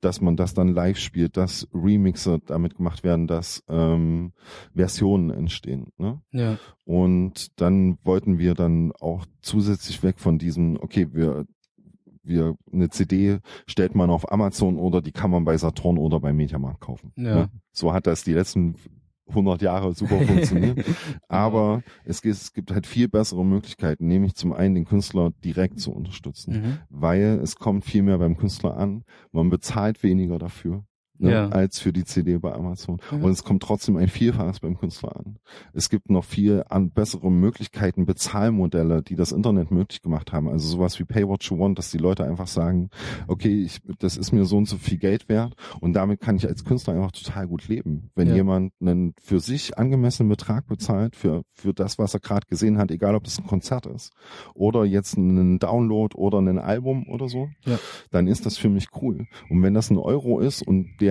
[0.00, 4.32] Dass man das dann live spielt, dass Remixe damit gemacht werden, dass ähm,
[4.72, 5.88] Versionen entstehen.
[5.96, 6.20] Ne?
[6.30, 6.56] Ja.
[6.84, 11.46] Und dann wollten wir dann auch zusätzlich weg von diesem, okay, wir,
[12.28, 16.32] wir, eine CD stellt man auf Amazon oder die kann man bei Saturn oder bei
[16.32, 17.12] Mediamarkt kaufen.
[17.16, 17.22] Ja.
[17.34, 17.48] Ne?
[17.72, 18.76] So hat das die letzten
[19.28, 20.84] 100 Jahre super funktioniert.
[21.28, 25.80] Aber es gibt, es gibt halt viel bessere Möglichkeiten, nämlich zum einen den Künstler direkt
[25.80, 26.78] zu unterstützen, Mhm.
[26.88, 30.84] weil es kommt viel mehr beim Künstler an, man bezahlt weniger dafür.
[31.20, 31.48] Ne, Ja.
[31.48, 32.98] als für die CD bei Amazon.
[33.10, 33.24] Mhm.
[33.24, 35.38] Und es kommt trotzdem ein Vielfaches beim Künstler an.
[35.72, 40.48] Es gibt noch viel an bessere Möglichkeiten, Bezahlmodelle, die das Internet möglich gemacht haben.
[40.48, 42.90] Also sowas wie Pay What You Want, dass die Leute einfach sagen,
[43.26, 46.46] okay, ich, das ist mir so und so viel Geld wert und damit kann ich
[46.46, 48.10] als Künstler einfach total gut leben.
[48.14, 48.34] Wenn Ja.
[48.36, 52.90] jemand einen für sich angemessenen Betrag bezahlt für, für das, was er gerade gesehen hat,
[52.90, 54.12] egal ob das ein Konzert ist
[54.54, 57.78] oder jetzt einen Download oder ein Album oder so, Ja.
[58.10, 59.26] dann ist das für mich cool.
[59.50, 61.07] Und wenn das ein Euro ist und der,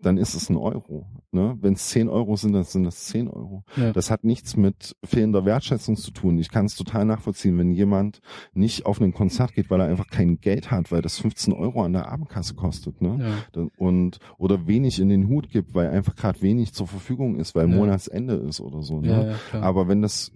[0.00, 1.06] dann ist es ein Euro.
[1.32, 1.58] Ne?
[1.60, 3.64] Wenn es 10 Euro sind, dann sind das 10 Euro.
[3.76, 3.92] Ja.
[3.92, 6.38] Das hat nichts mit fehlender Wertschätzung zu tun.
[6.38, 8.20] Ich kann es total nachvollziehen, wenn jemand
[8.54, 11.82] nicht auf ein Konzert geht, weil er einfach kein Geld hat, weil das 15 Euro
[11.82, 13.02] an der Abendkasse kostet.
[13.02, 13.42] Ne?
[13.54, 13.66] Ja.
[13.76, 17.68] Und oder wenig in den Hut gibt, weil einfach gerade wenig zur Verfügung ist, weil
[17.68, 17.76] Ja.
[17.76, 19.00] Monatsende ist oder so.
[19.00, 19.34] Ne?
[19.52, 20.30] Aber wenn das,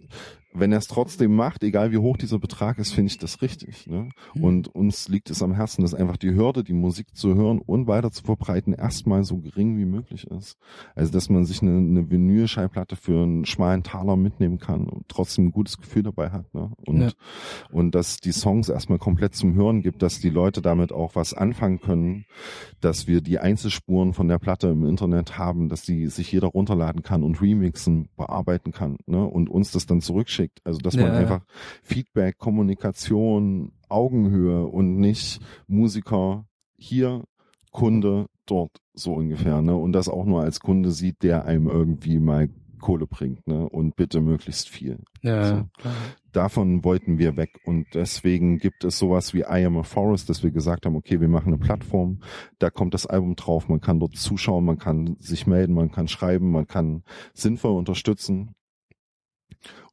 [0.55, 3.87] wenn er es trotzdem macht, egal wie hoch dieser Betrag ist, finde ich das richtig.
[3.87, 4.11] Ne?
[4.35, 4.45] Mhm.
[4.45, 7.87] Und uns liegt es am Herzen, dass einfach die Hürde, die Musik zu hören und
[7.87, 10.59] weiter zu verbreiten, erstmal so gering wie möglich ist.
[10.95, 15.47] Also dass man sich eine, eine Vinylschallplatte für einen schmalen Taler mitnehmen kann und trotzdem
[15.47, 16.53] ein gutes Gefühl dabei hat.
[16.55, 16.71] Ne?
[16.87, 17.11] Und, Ja.
[17.71, 21.35] und dass die Songs erstmal komplett zum Hören gibt, dass die Leute damit auch was
[21.35, 22.27] anfangen können,
[22.81, 27.03] dass wir die Einzelspuren von der Platte im Internet haben, dass die sich jeder runterladen
[27.03, 29.25] kann und remixen, bearbeiten kann ne?
[29.25, 30.01] und uns das dann
[30.43, 30.61] zurückschickt.
[30.65, 31.19] Also dass man Ja, ja.
[31.19, 31.45] einfach
[31.83, 37.25] Feedback, Kommunikation, Augenhöhe und nicht Musiker hier,
[37.71, 39.63] Kunde dort, so ungefähr.
[39.63, 39.77] Ne?
[39.77, 42.49] Und das auch nur als Kunde sieht, der einem irgendwie mal
[42.81, 43.69] Kohle bringt ne?
[43.69, 44.99] und bitte möglichst viel.
[45.23, 45.69] ja, so.
[46.33, 50.43] Davon wollten wir weg und deswegen gibt es sowas wie I Am a Forest, dass
[50.43, 52.21] wir gesagt haben, okay, wir machen eine Plattform,
[52.59, 56.09] da kommt das Album drauf, man kann dort zuschauen, man kann sich melden, man kann
[56.09, 58.57] schreiben, man kann sinnvoll unterstützen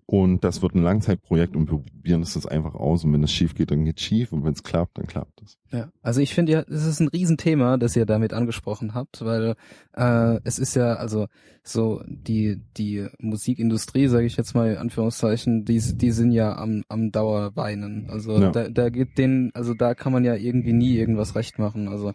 [0.09, 3.03] Und das wird ein Langzeitprojekt und wir probieren es jetzt einfach aus.
[3.03, 4.33] Und wenn es schief geht, dann geht es schief.
[4.33, 5.59] Und wenn es klappt, dann klappt es.
[5.71, 9.53] Ja, also ich finde ja, es ist ein Riesenthema, das ihr damit angesprochen habt, weil
[9.95, 11.27] äh, es ist ja, also
[11.61, 16.81] so die die Musikindustrie, sage ich jetzt mal in Anführungszeichen, die die sind ja am
[16.89, 18.09] am Dauerweinen.
[18.09, 18.49] Also ja.
[18.49, 21.87] da da geht denen, also da kann man ja irgendwie nie irgendwas recht machen.
[21.87, 22.13] Also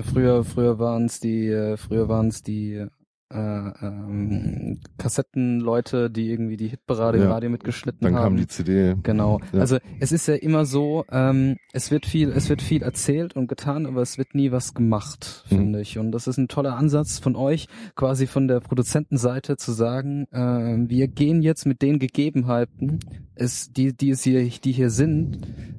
[0.00, 2.86] früher früher waren es die äh, früher waren es die
[3.32, 7.24] äh, ähm, Kassettenleute, die irgendwie die Hitparade ja.
[7.24, 8.22] im Radio mitgeschnitten Dann haben.
[8.22, 8.94] Dann kam die CD.
[9.02, 9.40] Genau.
[9.52, 9.60] Ja.
[9.60, 13.48] Also es ist ja immer so, ähm, es wird viel, es wird viel erzählt und
[13.48, 15.56] getan, aber es wird nie was gemacht, mhm.
[15.56, 15.98] finde ich.
[15.98, 20.88] Und das ist ein toller Ansatz von euch, quasi von der Produzentenseite zu sagen, äh,
[20.88, 23.00] wir gehen jetzt mit den Gegebenheiten,
[23.34, 25.38] es, die, die es hier, die hier sind,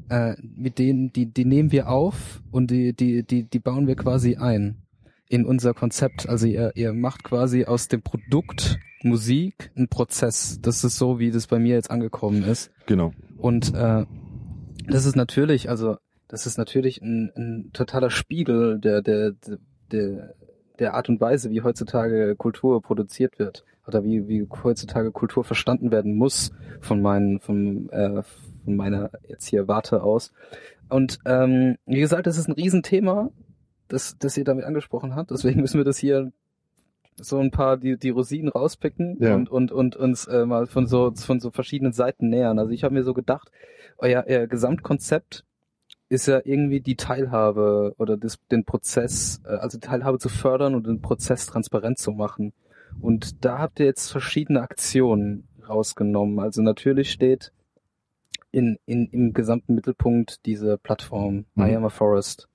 [0.09, 3.95] äh, mit denen, die, die nehmen wir auf und die, die, die, die bauen wir
[3.95, 4.82] quasi ein
[5.33, 6.29] in unser Konzept.
[6.29, 10.59] Also ihr, ihr macht quasi aus dem Produkt Musik einen Prozess.
[10.61, 12.69] Das ist so, wie das bei mir jetzt angekommen ist.
[12.85, 13.13] Genau.
[13.37, 14.05] Und äh,
[14.87, 19.33] das ist natürlich, also das ist natürlich ein, ein totaler Spiegel der, der,
[19.91, 20.35] der,
[20.77, 25.91] der Art und Weise, wie heutzutage Kultur produziert wird oder wie, wie heutzutage Kultur verstanden
[25.91, 30.31] werden muss von meinen, von, äh, von meiner jetzt hier Warte aus.
[30.89, 33.31] Und ähm, wie gesagt, das ist ein Riesenthema
[33.93, 35.31] das, das ihr damit angesprochen habt.
[35.31, 36.31] Deswegen müssen wir das hier
[37.15, 39.35] so ein paar die die Rosinen rauspicken ja.
[39.35, 42.57] und und und uns äh, mal von so von so verschiedenen Seiten nähern.
[42.57, 43.51] Also ich habe mir so gedacht,
[43.99, 45.45] euer, euer Gesamtkonzept
[46.09, 50.87] ist ja irgendwie die Teilhabe oder das, den Prozess, äh, also Teilhabe zu fördern und
[50.87, 52.53] den Prozess transparent zu machen.
[53.01, 56.39] Und da habt ihr jetzt verschiedene Aktionen rausgenommen.
[56.39, 57.51] Also natürlich steht
[58.51, 61.63] in, in, im gesamten Mittelpunkt diese Plattform mhm.
[61.63, 62.47] I Am a Forest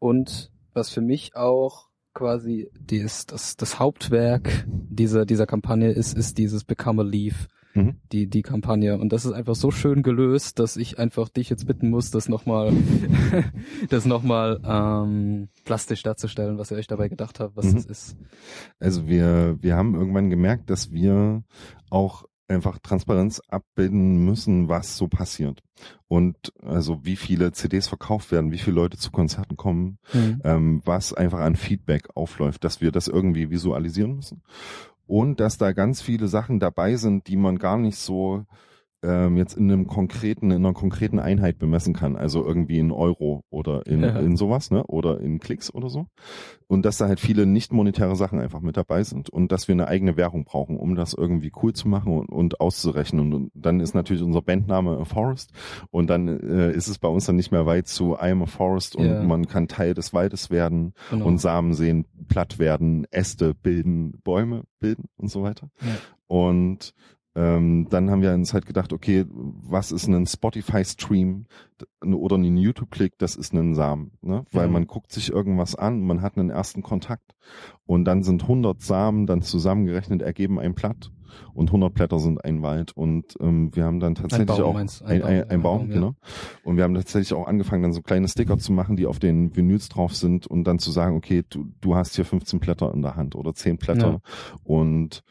[0.00, 6.38] und was für mich auch quasi dies, das, das Hauptwerk dieser, dieser Kampagne ist, ist
[6.38, 7.48] dieses Become a Leaf.
[7.74, 7.96] Mhm.
[8.10, 8.98] Die, die Kampagne.
[8.98, 12.26] Und das ist einfach so schön gelöst, dass ich einfach dich jetzt bitten muss, das
[12.26, 12.72] nochmal,
[13.90, 17.74] das nochmal, ähm, plastisch darzustellen, was ihr euch dabei gedacht habt, was mhm.
[17.74, 18.16] das ist.
[18.78, 21.44] Also wir, wir haben irgendwann gemerkt, dass wir
[21.90, 25.62] auch einfach Transparenz abbilden müssen, was so passiert.
[26.08, 30.40] Und also wie viele CDs verkauft werden, wie viele Leute zu Konzerten kommen, mhm.
[30.44, 34.42] ähm, was einfach an Feedback aufläuft, dass wir das irgendwie visualisieren müssen.
[35.06, 38.44] Und dass da ganz viele Sachen dabei sind, die man gar nicht so
[39.06, 43.44] ähm, jetzt in einem konkreten, in einer konkreten Einheit bemessen kann, also irgendwie in Euro
[43.50, 44.18] oder in, ja.
[44.18, 44.84] in sowas, ne?
[44.86, 46.06] Oder in Klicks oder so.
[46.66, 49.74] Und dass da halt viele nicht monetäre Sachen einfach mit dabei sind und dass wir
[49.74, 53.32] eine eigene Währung brauchen, um das irgendwie cool zu machen und, und auszurechnen.
[53.32, 55.52] Und, dann ist natürlich unser Bandname A Forest
[55.90, 58.46] und dann äh, ist es bei uns dann nicht mehr weit zu I am a
[58.46, 59.22] Forest und ja.
[59.22, 61.26] man kann Teil des Waldes werden genau.
[61.26, 65.70] und Samen sehen, platt werden, Äste bilden, Bäume bilden und so weiter.
[65.80, 65.96] Ja.
[66.28, 66.94] Und
[67.36, 71.44] ähm, dann haben wir uns halt gedacht, okay, was ist ein Spotify-Stream
[72.02, 73.18] oder ein YouTube-Klick?
[73.18, 74.46] Das ist ein Samen, ne?
[74.52, 74.72] Weil mhm.
[74.72, 77.36] man guckt sich irgendwas an, man hat einen ersten Kontakt
[77.84, 81.12] und dann sind 100 Samen dann zusammengerechnet ergeben ein Blatt
[81.52, 84.80] und 100 Blätter sind ein Wald und ähm, wir haben dann tatsächlich ein Baum, auch
[84.80, 86.14] ein, ein, ein, ein, Baum, Baum genau.
[86.64, 89.54] Und wir haben tatsächlich auch angefangen, dann so kleine Sticker zu machen, die auf den
[89.54, 93.02] Vinyls drauf sind und dann zu sagen, okay, du, du hast hier 15 Blätter in
[93.02, 94.20] der Hand oder 10 Blätter ja.
[94.64, 95.22] und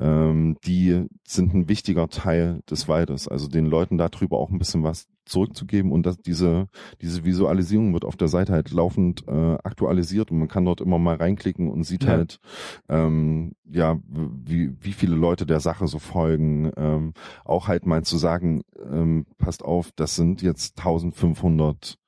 [0.00, 3.28] ähm, die sind ein wichtiger Teil des Waldes.
[3.28, 6.68] Also den Leuten darüber auch ein bisschen was zurückzugeben und dass diese
[7.00, 10.98] diese Visualisierung wird auf der Seite halt laufend äh, aktualisiert und man kann dort immer
[10.98, 12.10] mal reinklicken und sieht ja.
[12.10, 12.40] halt
[12.88, 18.18] ähm, ja wie wie viele Leute der Sache so folgen ähm, auch halt mal zu
[18.18, 21.98] sagen ähm, passt auf das sind jetzt 1500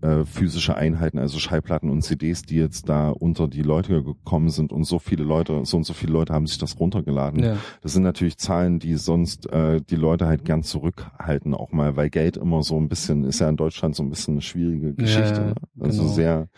[0.00, 4.72] äh, physische Einheiten, also Schallplatten und CDs, die jetzt da unter die Leute gekommen sind
[4.72, 7.42] und so viele Leute, so und so viele Leute haben sich das runtergeladen.
[7.42, 7.56] Ja.
[7.82, 12.10] Das sind natürlich Zahlen, die sonst äh, die Leute halt gern zurückhalten, auch mal, weil
[12.10, 15.40] Geld immer so ein bisschen, ist ja in Deutschland so ein bisschen eine schwierige Geschichte.
[15.40, 15.54] Ja, ne?
[15.80, 16.14] Also genau.
[16.14, 16.48] sehr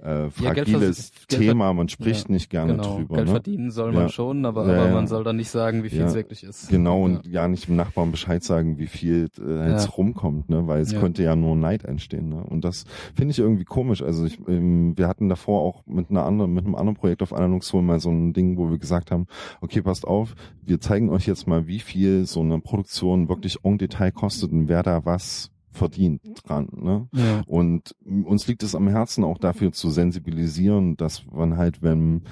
[0.00, 2.98] äh, fragiles ja, Thema, man spricht nicht gerne genau.
[2.98, 3.16] drüber.
[3.16, 3.32] Geld ne?
[3.32, 6.44] verdienen soll man schon, aber, aber man soll dann nicht sagen, wie viel es wirklich
[6.44, 6.68] ist.
[6.68, 10.68] Genau, und ja nicht dem Nachbarn Bescheid sagen, wie viel äh, jetzt rumkommt, ne?
[10.68, 12.28] weil es könnte ja nur Neid entstehen.
[12.28, 12.44] Ne?
[12.44, 12.83] Und das
[13.14, 14.02] finde ich irgendwie komisch.
[14.02, 17.32] Also ich, ähm, wir hatten davor auch mit einer anderen, mit einem anderen Projekt auf
[17.32, 19.26] Analogsoul mal so ein Ding, wo wir gesagt haben,
[19.60, 23.78] okay, passt auf, wir zeigen euch jetzt mal, wie viel so eine Produktion wirklich en
[23.78, 26.68] Detail kostet und wer da was verdient dran.
[26.72, 27.08] Ne?
[27.12, 27.42] Ja.
[27.46, 32.22] Und uns liegt es am Herzen auch dafür zu sensibilisieren, dass man halt, wenn,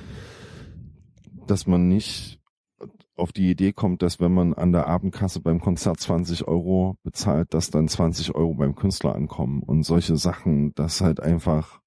[1.46, 2.38] dass man nicht
[3.22, 7.54] auf die Idee kommt, dass wenn man an der Abendkasse beim Konzert 20 Euro bezahlt,
[7.54, 11.80] dass dann 20 Euro beim Künstler ankommen und solche Sachen, dass halt einfach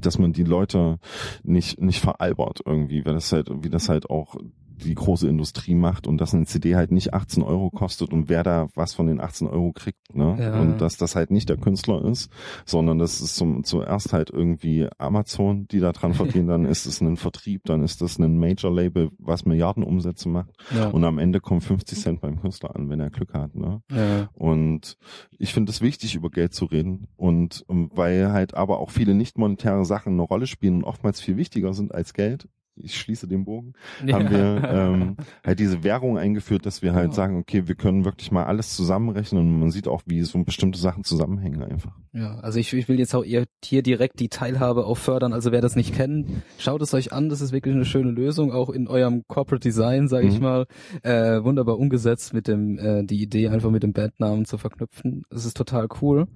[0.00, 0.98] dass man die Leute
[1.42, 4.36] nicht nicht veralbert irgendwie, weil das halt wie das halt auch
[4.82, 8.42] die große Industrie macht und dass eine CD halt nicht 18 Euro kostet und wer
[8.42, 10.36] da was von den 18 Euro kriegt, ne?
[10.38, 10.60] Ja.
[10.60, 12.30] Und dass das halt nicht der Künstler ist,
[12.64, 17.00] sondern das ist zum, zuerst halt irgendwie Amazon, die da dran verdienen, dann ist es
[17.00, 20.88] ein Vertrieb, dann ist das ein Major-Label, was Milliardenumsätze macht Ja.
[20.88, 23.82] und am Ende kommen 50 Cent beim Künstler an, wenn er Glück hat, ne?
[23.90, 24.28] ja.
[24.34, 24.96] Und
[25.38, 27.06] ich finde es wichtig, über Geld zu reden.
[27.16, 31.20] Und ähm, weil halt aber auch viele nicht monetäre Sachen eine Rolle spielen und oftmals
[31.20, 32.48] viel wichtiger sind als Geld.
[32.74, 33.74] Ich schließe den Bogen.
[34.10, 37.12] Haben wir ähm, halt diese Währung eingeführt, dass wir halt Ja.
[37.14, 40.78] sagen, okay, wir können wirklich mal alles zusammenrechnen und man sieht auch, wie so bestimmte
[40.78, 41.92] Sachen zusammenhängen einfach.
[42.14, 45.32] Ja, also ich, ich will jetzt auch hier direkt die Teilhabe auch fördern.
[45.32, 47.28] Also wer das nicht kennt, schaut es euch an.
[47.28, 50.42] Das ist wirklich eine schöne Lösung, auch in eurem Corporate Design, sage ich Mhm.
[50.42, 50.66] mal.
[51.02, 55.24] Äh, wunderbar umgesetzt mit dem äh, die Idee einfach mit dem Bandnamen zu verknüpfen.
[55.30, 56.26] Das ist total cool.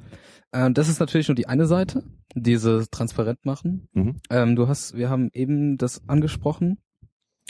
[0.57, 2.03] Äh, das ist natürlich nur die eine Seite,
[2.35, 3.89] diese transparent machen.
[3.93, 4.17] Mhm.
[4.31, 6.79] Ähm, du hast, wir haben eben das angesprochen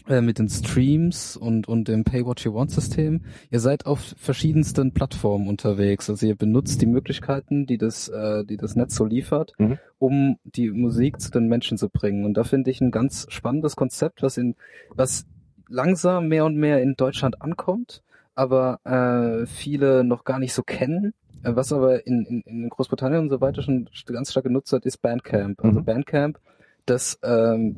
[0.08, 3.24] äh, mit den Streams und und dem Pay What You Want System.
[3.50, 6.10] Ihr seid auf verschiedensten Plattformen unterwegs.
[6.10, 9.78] Also ihr benutzt die Möglichkeiten, die das äh, die das Netz so liefert, Mhm.
[9.98, 12.24] um die Musik zu den Menschen zu bringen.
[12.24, 14.54] Und da finde ich ein ganz spannendes Konzept, was in
[14.94, 15.26] was
[15.68, 18.02] langsam mehr und mehr in Deutschland ankommt,
[18.36, 21.14] aber äh, viele noch gar nicht so kennen.
[21.42, 24.86] Äh, Was aber in, in, in Großbritannien und so weiter schon ganz stark genutzt wird,
[24.86, 25.64] ist Bandcamp.
[25.64, 25.84] Also Mhm.
[25.84, 26.38] Bandcamp,
[26.84, 27.76] das ähm,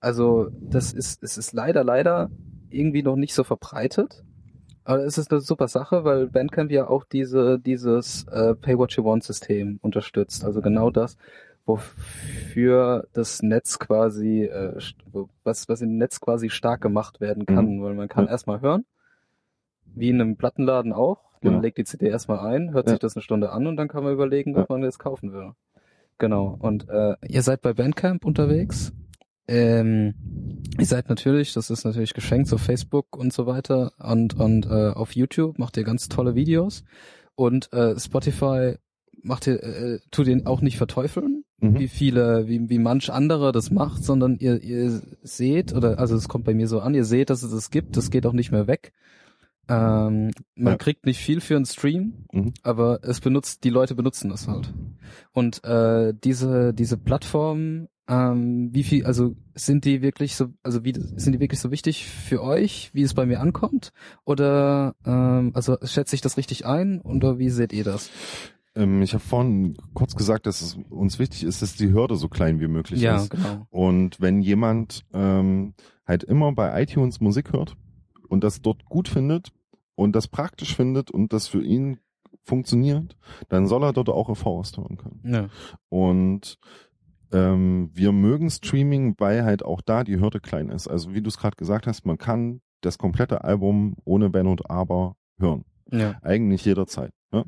[0.00, 2.30] also das ist es ist leider leider
[2.70, 4.22] irgendwie noch nicht so verbreitet.
[4.86, 8.92] Aber es ist eine super Sache, weil Bandcamp ja auch diese dieses äh, Pay What
[8.92, 10.44] You Want System unterstützt.
[10.44, 11.16] Also genau das,
[11.66, 14.78] wofür das Netz quasi äh,
[15.44, 18.30] was was im Netz quasi stark gemacht werden kann, weil man kann Ja.
[18.32, 18.84] erstmal hören,
[19.86, 21.22] wie in einem Plattenladen auch.
[21.42, 21.62] Man Genau.
[21.62, 22.92] legt die CD erstmal ein, hört Ja.
[22.92, 24.62] sich das eine Stunde an und dann kann man überlegen, Ja.
[24.62, 25.52] ob man das kaufen will.
[26.18, 26.56] Genau.
[26.58, 28.92] Und äh, ihr seid bei Bandcamp unterwegs.
[29.46, 30.14] Ähm,
[30.78, 34.90] ihr seid natürlich, das ist natürlich geschenkt, so Facebook und so weiter und und äh,
[34.94, 36.82] auf YouTube macht ihr ganz tolle Videos
[37.34, 38.76] und äh, Spotify
[39.22, 41.78] macht ihr äh, tut ihn auch nicht verteufeln, Mhm.
[41.78, 46.28] wie viele, wie wie manch andere das macht, sondern ihr ihr seht oder also es
[46.28, 48.52] kommt bei mir so an, ihr seht, dass es es gibt, das geht auch nicht
[48.52, 48.92] mehr weg.
[49.66, 50.76] Ähm, man Ja.
[50.76, 52.52] kriegt nicht viel für einen Stream, Mhm.
[52.62, 54.72] aber es benutzt, die Leute benutzen das halt.
[55.32, 60.92] Und äh, diese diese Plattformen, ähm, wie viel, also sind die wirklich so, also wie
[61.16, 63.92] sind die wirklich so wichtig für euch, wie es bei mir ankommt?
[64.26, 68.10] Oder ähm, also schätze ich das richtig ein oder wie seht ihr das?
[68.76, 72.28] Ähm, ich habe vorhin kurz gesagt, dass es uns wichtig ist, dass die Hürde so
[72.28, 73.30] klein wie möglich ist.
[73.30, 73.66] genau.
[73.70, 75.74] Und wenn jemand ähm,
[76.06, 77.76] halt immer bei iTunes Musik hört
[78.28, 79.52] und das dort gut findet
[79.94, 81.98] und das praktisch findet und das für ihn
[82.42, 83.16] funktioniert,
[83.48, 85.20] dann soll er dort auch Forest hören können.
[85.24, 85.48] Ja.
[85.88, 86.58] Und
[87.32, 90.88] ähm, wir mögen Streaming, weil halt auch da die Hürde klein ist.
[90.88, 94.70] Also wie du es gerade gesagt hast, man kann das komplette Album ohne Wenn und
[94.70, 95.64] Aber hören.
[95.90, 96.18] Ja.
[96.22, 97.12] Eigentlich jederzeit.
[97.34, 97.44] Ne?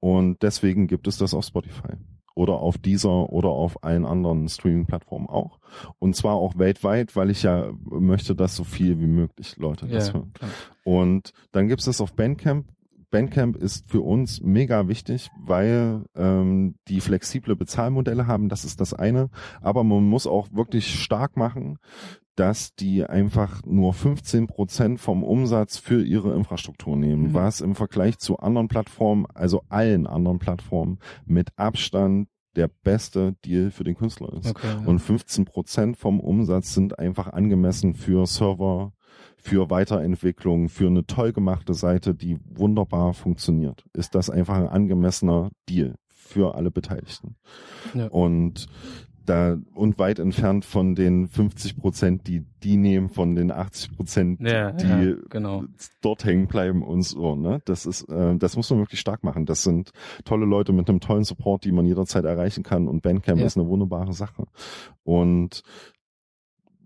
[0.00, 1.94] Und deswegen gibt es das auf Spotify
[2.34, 5.58] oder auf dieser oder auf allen anderen Streaming-Plattformen auch.
[5.98, 10.08] Und zwar auch weltweit, weil ich ja möchte, dass so viel wie möglich Leute das
[10.08, 10.32] Ja, hören.
[10.34, 10.50] klar.
[10.84, 12.68] Und dann gibt es das auf Bandcamp.
[13.10, 18.94] Bandcamp ist für uns mega wichtig, weil ähm, die flexible Bezahlmodelle haben, das ist das
[18.94, 19.30] eine.
[19.60, 21.78] Aber man muss auch wirklich stark machen,
[22.38, 27.34] dass die einfach nur 15 Prozent vom Umsatz für ihre Infrastruktur nehmen, Mhm.
[27.34, 33.70] was im Vergleich zu anderen Plattformen, also allen anderen Plattformen, mit Abstand der beste Deal
[33.72, 34.50] für den Künstler ist.
[34.50, 34.68] Okay.
[34.68, 34.86] ja.
[34.86, 38.92] Und 15 Prozent vom Umsatz sind einfach angemessen für Server,
[39.36, 43.84] für Weiterentwicklung, für eine toll gemachte Seite, die wunderbar funktioniert.
[43.94, 47.36] Ist das einfach ein angemessener Deal für alle Beteiligten.
[47.94, 48.06] Ja.
[48.08, 48.66] Und
[49.28, 54.40] da und weit entfernt von den 50 Prozent, die die nehmen, von den 80 Prozent,
[54.40, 55.64] Ja, die ja, genau.
[56.00, 57.36] dort hängen bleiben und so.
[57.36, 59.46] Ne, das ist, äh, das muss man wirklich stark machen.
[59.46, 59.90] Das sind
[60.24, 62.88] tolle Leute mit einem tollen Support, die man jederzeit erreichen kann.
[62.88, 63.46] Und Bandcamp Ja.
[63.46, 64.46] ist eine wunderbare Sache.
[65.04, 65.62] Und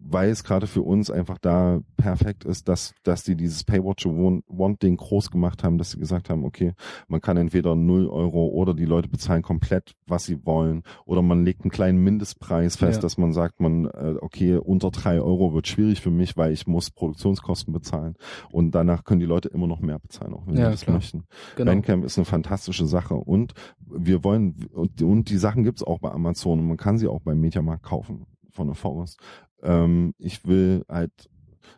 [0.04, 4.02] weil es gerade für uns einfach da perfekt ist, dass, dass die dieses Pay What
[4.02, 6.74] You Want- Want Ding groß gemacht haben, dass sie gesagt haben, okay,
[7.08, 11.44] man kann entweder 0 Euro oder die Leute bezahlen komplett, was sie wollen, oder man
[11.44, 13.02] legt einen kleinen Mindestpreis fest, Ja.
[13.02, 16.66] dass man sagt, man, äh, okay, unter drei Euro wird schwierig für mich, weil ich
[16.66, 18.14] muss Produktionskosten bezahlen.
[18.50, 20.96] Und danach können die Leute immer noch mehr bezahlen, auch wenn Ja, sie das klar.
[20.96, 21.24] möchten.
[21.56, 21.70] genau.
[21.70, 23.54] Bandcamp ist eine fantastische Sache und
[23.86, 27.20] wir wollen und, und die Sachen gibt's auch bei Amazon und man kann sie auch
[27.20, 29.18] beim Mediamarkt kaufen von der Forest.
[29.62, 31.31] Ähm, ich will halt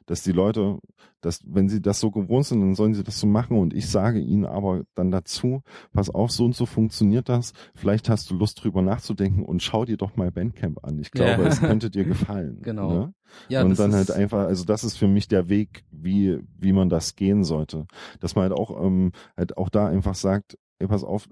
[0.07, 0.79] dass die Leute,
[1.21, 3.89] dass wenn sie das so gewohnt sind, dann sollen sie das so machen und ich
[3.89, 7.53] sage ihnen aber dann dazu, pass auf, so und so funktioniert das.
[7.75, 10.99] Vielleicht hast du Lust drüber nachzudenken und schau dir doch mal Bandcamp an.
[10.99, 11.49] Ich glaube, ja.
[11.49, 12.61] es könnte dir gefallen.
[12.63, 12.93] Genau.
[12.93, 13.15] Ne?
[13.49, 16.89] Ja, und dann halt einfach, also das ist für mich der Weg, wie wie man
[16.89, 17.87] das gehen sollte,
[18.21, 21.27] dass man halt auch ähm, halt auch da einfach sagt, ey, pass auf,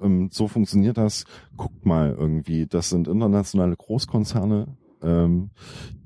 [0.00, 1.24] ähm, so funktioniert das.
[1.56, 5.50] Guckt mal irgendwie, das sind internationale Großkonzerne, ähm,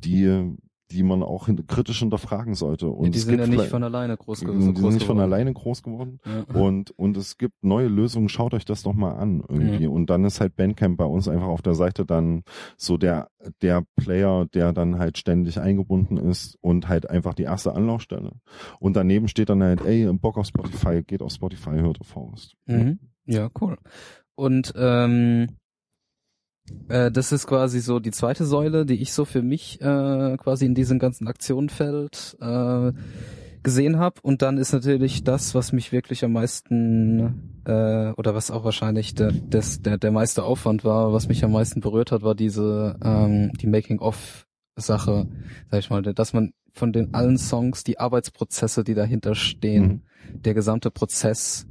[0.04, 0.56] die
[0.90, 2.88] die man auch kritisch hinterfragen sollte.
[2.88, 4.74] Und ja, die sind ja nicht von alleine groß, geworden.
[4.74, 6.18] Die sind nicht von alleine groß geworden.
[6.24, 6.54] Ja.
[6.54, 8.28] Und, und es gibt neue Lösungen.
[8.28, 9.86] Schaut euch das doch mal an irgendwie.
[9.86, 9.92] Mhm.
[9.92, 12.42] Und dann ist halt Bandcamp bei uns einfach auf der Seite dann
[12.78, 13.28] so der,
[13.60, 18.32] der Player, der dann halt ständig eingebunden ist und halt einfach die erste Anlaufstelle.
[18.80, 22.54] Und daneben steht dann halt, ey, Bock auf Spotify, geht auf Spotify, hört auf Forest.
[22.64, 22.98] Mhm.
[23.26, 23.76] Ja, cool.
[24.36, 25.48] Und, ähm,
[26.88, 30.66] äh, das ist quasi so die zweite Säule, die ich so für mich äh, quasi
[30.66, 32.92] in diesem ganzen Aktionenfeld äh,
[33.62, 34.20] gesehen habe.
[34.22, 39.14] Und dann ist natürlich das, was mich wirklich am meisten äh, oder was auch wahrscheinlich
[39.14, 42.96] der, des, der, der meiste Aufwand war, was mich am meisten berührt hat, war diese
[43.02, 45.28] ähm, die Making-of-Sache,
[45.70, 50.02] sag ich mal, dass man von den allen Songs die Arbeitsprozesse, die dahinter stehen,
[50.32, 50.42] mhm.
[50.42, 51.66] der gesamte Prozess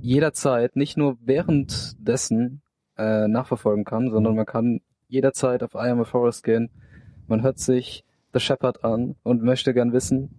[0.00, 2.62] jederzeit, nicht nur währenddessen
[3.00, 6.70] äh, nachverfolgen kann, sondern man kann jederzeit auf I Am a Forest gehen.
[7.26, 10.30] Man hört sich The Shepherd an und möchte gern wissen,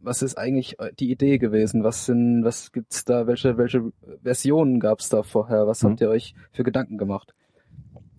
[0.00, 1.84] was ist eigentlich die Idee gewesen?
[1.84, 3.26] Was sind, was gibt's da?
[3.26, 3.92] Welche, welche
[4.22, 5.66] Versionen gab's da vorher?
[5.66, 5.90] Was mhm.
[5.90, 7.34] habt ihr euch für Gedanken gemacht?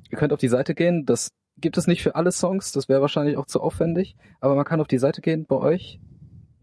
[0.09, 1.05] Ihr könnt auf die Seite gehen.
[1.05, 2.71] Das gibt es nicht für alle Songs.
[2.71, 4.15] Das wäre wahrscheinlich auch zu aufwendig.
[4.39, 5.99] Aber man kann auf die Seite gehen bei euch,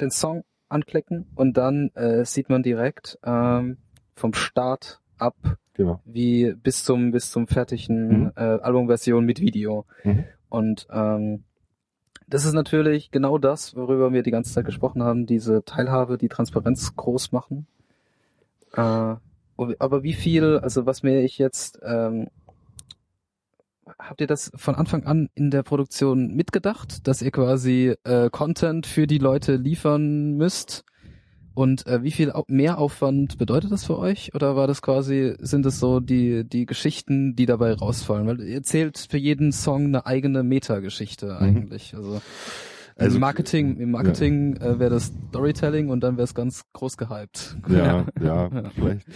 [0.01, 3.77] den Song anklicken und dann äh, sieht man direkt ähm,
[4.15, 5.37] vom Start ab
[5.81, 5.99] Genau.
[6.05, 8.33] Wie bis zum bis zum fertigen mhm.
[8.37, 9.87] äh, Albumversion mit Video.
[10.05, 10.25] Mhm.
[10.51, 11.45] Und ähm,
[12.27, 16.29] das ist natürlich genau das, worüber wir die ganze Zeit gesprochen haben, diese Teilhabe, die
[16.29, 17.67] Transparenz groß machen.
[18.75, 18.81] Äh,
[19.57, 22.29] aber wie viel, also was mir ich jetzt, ähm,
[23.99, 28.87] habt ihr das von Anfang an in der Produktion mitgedacht, dass ihr quasi äh, Content
[28.87, 30.85] für die Leute liefern müsst?
[31.55, 34.35] Und äh, wie viel Mehraufwand bedeutet das für euch?
[34.35, 38.27] Oder war das quasi, sind es so die, die Geschichten, die dabei rausfallen?
[38.27, 41.33] Weil ihr erzählt für jeden Song eine eigene Metageschichte mhm.
[41.33, 41.95] eigentlich.
[41.95, 42.21] Also
[43.01, 44.73] also, Im Marketing, im Marketing ja.
[44.73, 47.57] äh, wäre das Storytelling und dann wäre es ganz groß gehypt.
[47.69, 49.07] Ja, ja, ja, vielleicht.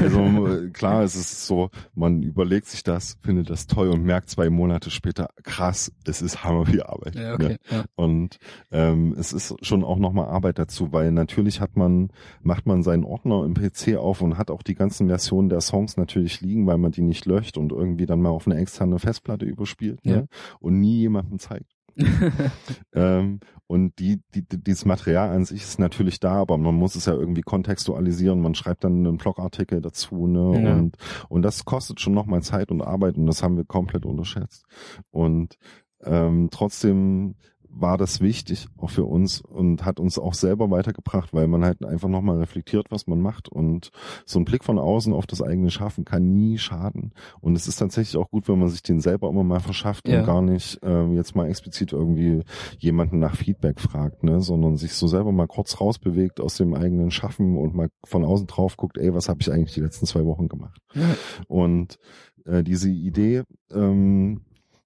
[0.00, 4.48] Also klar, es ist so, man überlegt sich das, findet das toll und merkt zwei
[4.48, 7.16] Monate später, krass, es ist hammer viel Arbeit.
[7.16, 7.84] Ja, okay, ja.
[7.96, 8.38] Und
[8.72, 12.10] ähm, es ist schon auch nochmal Arbeit dazu, weil natürlich hat man,
[12.42, 15.98] macht man seinen Ordner im PC auf und hat auch die ganzen Versionen der Songs
[15.98, 19.44] natürlich liegen, weil man die nicht löscht und irgendwie dann mal auf eine externe Festplatte
[19.44, 20.28] überspielt ne?
[20.60, 21.73] und nie jemandem zeigt.
[22.94, 27.06] ähm, und die, die, dieses Material an sich ist natürlich da, aber man muss es
[27.06, 28.40] ja irgendwie kontextualisieren.
[28.40, 30.62] Man schreibt dann einen Blogartikel dazu, ne?
[30.62, 30.74] Ja.
[30.74, 30.96] Und,
[31.28, 34.64] und das kostet schon nochmal Zeit und Arbeit und das haben wir komplett unterschätzt.
[35.10, 35.56] Und
[36.02, 37.36] ähm, trotzdem
[37.76, 41.84] war das wichtig auch für uns und hat uns auch selber weitergebracht, weil man halt
[41.84, 43.90] einfach nochmal reflektiert, was man macht und
[44.24, 47.76] so ein Blick von außen auf das eigene Schaffen kann nie schaden und es ist
[47.76, 50.20] tatsächlich auch gut, wenn man sich den selber immer mal verschafft ja.
[50.20, 52.42] und gar nicht äh, jetzt mal explizit irgendwie
[52.78, 57.10] jemanden nach Feedback fragt, ne, sondern sich so selber mal kurz rausbewegt aus dem eigenen
[57.10, 60.24] Schaffen und mal von außen drauf guckt, ey, was habe ich eigentlich die letzten zwei
[60.24, 60.80] Wochen gemacht?
[60.94, 61.16] Ja.
[61.48, 61.98] Und
[62.44, 64.42] äh, diese Idee ähm,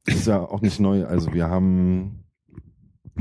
[0.06, 1.04] ist ja auch nicht neu.
[1.04, 2.24] Also wir haben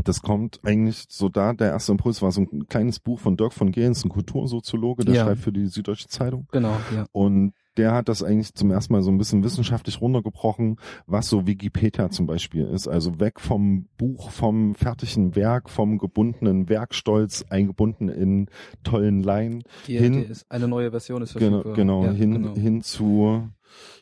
[0.03, 3.53] das kommt eigentlich so da, der erste Impuls war so ein kleines Buch von Dirk
[3.53, 5.25] von Gehens, ein Kultursoziologe, der ja.
[5.25, 6.47] schreibt für die Süddeutsche Zeitung.
[6.51, 7.05] Genau, ja.
[7.11, 11.47] Und der hat das eigentlich zum ersten Mal so ein bisschen wissenschaftlich runtergebrochen, was so
[11.47, 12.87] Wikipedia zum Beispiel ist.
[12.87, 18.49] Also weg vom Buch, vom fertigen Werk, vom gebundenen Werkstolz, eingebunden in
[18.83, 19.63] tollen Laien.
[19.85, 21.75] Die, hin, die ist eine neue Version ist verfügbar.
[21.75, 22.55] Genau, genau, ja, hin, genau.
[22.55, 23.47] hin zu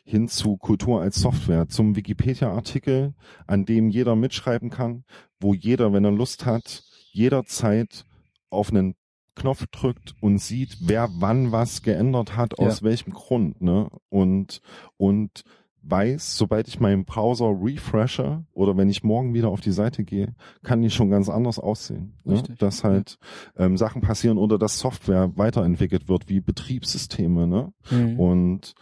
[0.04, 3.14] hin zu Kultur als Software, zum Wikipedia-Artikel,
[3.46, 5.04] an dem jeder mitschreiben kann,
[5.40, 8.04] wo jeder, wenn er Lust hat, jederzeit
[8.50, 8.94] auf einen
[9.34, 12.86] Knopf drückt und sieht, wer wann was geändert hat, aus ja.
[12.86, 13.90] welchem Grund, ne?
[14.08, 14.62] Und,
[14.96, 15.44] und
[15.88, 20.34] weiß, sobald ich meinen Browser refreshe oder wenn ich morgen wieder auf die Seite gehe,
[20.62, 22.14] kann die schon ganz anders aussehen.
[22.24, 22.42] Ne?
[22.58, 23.18] Dass halt
[23.56, 27.46] ähm, Sachen passieren oder dass Software weiterentwickelt wird, wie Betriebssysteme.
[27.46, 27.72] Ne?
[27.90, 28.18] Mhm.
[28.18, 28.74] Und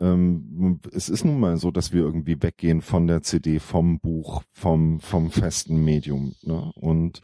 [0.00, 4.42] ähm, es ist nun mal so, dass wir irgendwie weggehen von der CD, vom Buch,
[4.52, 6.34] vom, vom festen Medium.
[6.42, 6.72] Ne?
[6.74, 7.20] Und,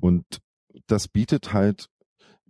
[0.00, 0.24] und
[0.86, 1.88] das bietet halt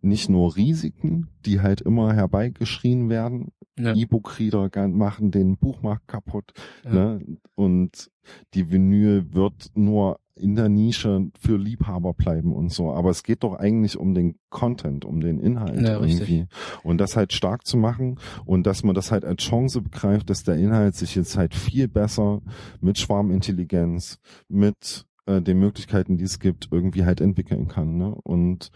[0.00, 3.52] nicht nur Risiken, die halt immer herbeigeschrien werden.
[3.78, 3.94] Ja.
[3.94, 6.52] E-Book-Reader machen den Buchmarkt kaputt.
[6.84, 6.92] Ja.
[6.92, 7.38] Ne?
[7.54, 8.10] Und
[8.54, 12.92] die Vinyl wird nur in der Nische für Liebhaber bleiben und so.
[12.92, 16.40] Aber es geht doch eigentlich um den Content, um den Inhalt ja, irgendwie.
[16.40, 16.46] Richtig.
[16.82, 20.44] Und das halt stark zu machen und dass man das halt als Chance begreift, dass
[20.44, 22.42] der Inhalt sich jetzt halt viel besser
[22.80, 24.18] mit Schwarmintelligenz,
[24.48, 27.96] mit äh, den Möglichkeiten, die es gibt, irgendwie halt entwickeln kann.
[27.96, 28.14] Ne?
[28.22, 28.70] Und,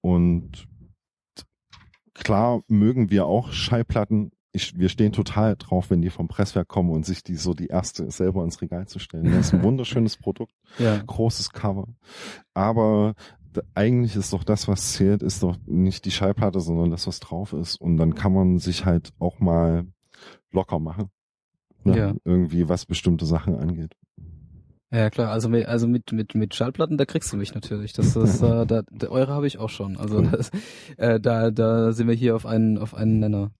[0.00, 0.68] und
[2.14, 6.90] klar mögen wir auch Schallplatten ich, wir stehen total drauf, wenn die vom Presswerk kommen
[6.90, 9.24] und sich die so die erste selber ins Regal zu stellen.
[9.24, 11.02] Das ist ein wunderschönes Produkt, ja.
[11.06, 11.88] großes Cover.
[12.54, 13.14] Aber
[13.74, 17.52] eigentlich ist doch das, was zählt, ist doch nicht die Schallplatte, sondern das, was drauf
[17.52, 17.80] ist.
[17.80, 19.86] Und dann kann man sich halt auch mal
[20.52, 21.10] locker machen.
[21.84, 21.98] Ne?
[21.98, 22.14] Ja.
[22.24, 23.94] Irgendwie, was bestimmte Sachen angeht.
[24.90, 27.92] Ja klar, also mit, also mit mit mit Schallplatten, da kriegst du mich natürlich.
[27.92, 29.98] Das ist äh, da, da eure habe ich auch schon.
[29.98, 30.50] Also das,
[30.96, 33.50] äh, da da sind wir hier auf einen auf einen Nenner.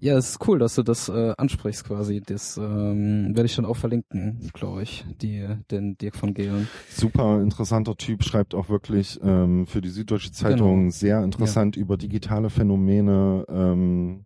[0.00, 2.20] Ja, es ist cool, dass du das äh, ansprichst quasi.
[2.24, 6.68] Das ähm, werde ich schon auch verlinken, glaube ich, die, den Dirk von Gehlen.
[6.88, 10.90] Super interessanter Typ, schreibt auch wirklich ähm, für die Süddeutsche Zeitung genau.
[10.90, 11.82] sehr interessant ja.
[11.82, 13.44] über digitale Phänomene.
[13.48, 14.24] Ähm,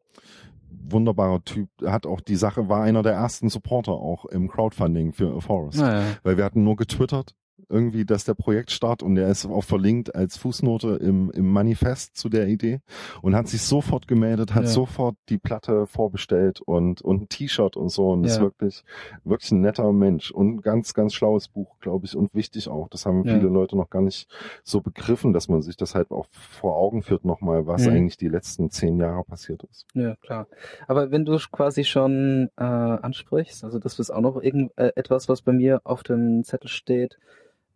[0.84, 5.34] wunderbarer Typ, hat auch die Sache, war einer der ersten Supporter auch im Crowdfunding für
[5.34, 5.80] A Forest.
[5.80, 6.06] Ah, ja.
[6.22, 7.34] Weil wir hatten nur getwittert
[7.72, 12.28] irgendwie, dass der Projektstart und der ist auch verlinkt als Fußnote im, im Manifest zu
[12.28, 12.80] der Idee
[13.22, 14.68] und hat sich sofort gemeldet, hat ja.
[14.68, 18.30] sofort die Platte vorbestellt und, und ein T-Shirt und so und ja.
[18.30, 18.84] ist wirklich,
[19.24, 22.88] wirklich ein netter Mensch und ein ganz, ganz schlaues Buch, glaube ich, und wichtig auch.
[22.88, 23.34] Das haben ja.
[23.34, 24.28] viele Leute noch gar nicht
[24.62, 27.92] so begriffen, dass man sich das halt auch vor Augen führt nochmal, was mhm.
[27.92, 29.86] eigentlich die letzten zehn Jahre passiert ist.
[29.94, 30.46] Ja, klar.
[30.86, 35.28] Aber wenn du quasi schon äh, ansprichst, also das ist auch noch irgend, äh, etwas,
[35.28, 37.18] was bei mir auf dem Zettel steht,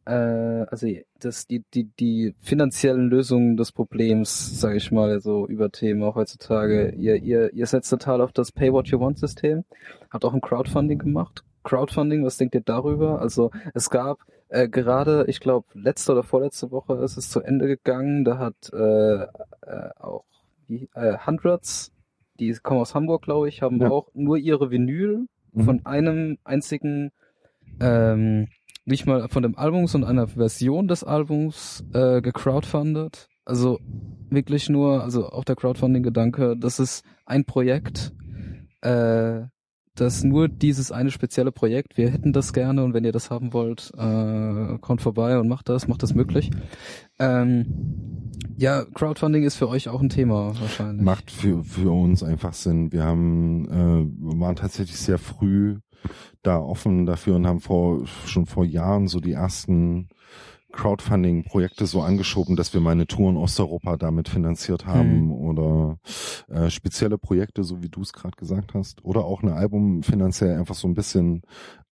[0.07, 0.87] äh, also
[1.19, 6.15] das, die, die, die finanziellen Lösungen des Problems, sage ich mal, so über Themen auch
[6.15, 6.91] heutzutage.
[6.97, 9.65] Ihr, ihr, ihr setzt total auf das Pay What You Want System,
[10.11, 11.45] habt auch ein Crowdfunding gemacht.
[11.65, 13.21] Crowdfunding, was denkt ihr darüber?
[13.21, 17.67] Also es gab äh, gerade, ich glaube, letzte oder vorletzte Woche ist es zu Ende
[17.67, 18.25] gegangen.
[18.25, 19.27] Da hat äh, äh,
[19.99, 20.25] auch
[20.69, 21.93] wie, äh, Hundreds,
[22.39, 23.91] die kommen aus Hamburg, glaube ich, haben ja.
[23.91, 25.63] auch nur ihre Vinyl mhm.
[25.63, 27.11] von einem einzigen
[27.81, 28.47] ähm,
[28.87, 33.29] nicht mal von dem Album, sondern einer Version des Albums äh, gecrowdfundet.
[33.45, 33.79] Also
[34.31, 38.13] wirklich nur, also auch der Crowdfunding-Gedanke, das ist ein Projekt,
[38.81, 39.43] äh,
[39.95, 43.53] das nur dieses eine spezielle Projekt, wir hätten das gerne und wenn ihr das haben
[43.53, 46.51] wollt, äh, kommt vorbei und macht das, macht das möglich.
[47.19, 51.05] Ähm, ja, Crowdfunding ist für euch auch ein Thema wahrscheinlich.
[51.05, 52.93] Macht für, für uns einfach Sinn.
[52.93, 55.79] Wir haben, äh, waren tatsächlich sehr früh
[56.43, 60.09] da offen dafür und haben vor, schon vor Jahren so die ersten
[60.73, 65.33] Crowdfunding-Projekte so angeschoben, dass wir meine Tour in Osteuropa damit finanziert haben hm.
[65.33, 65.99] oder
[66.49, 70.59] äh, spezielle Projekte, so wie du es gerade gesagt hast, oder auch eine Album finanziell
[70.59, 71.43] einfach so ein bisschen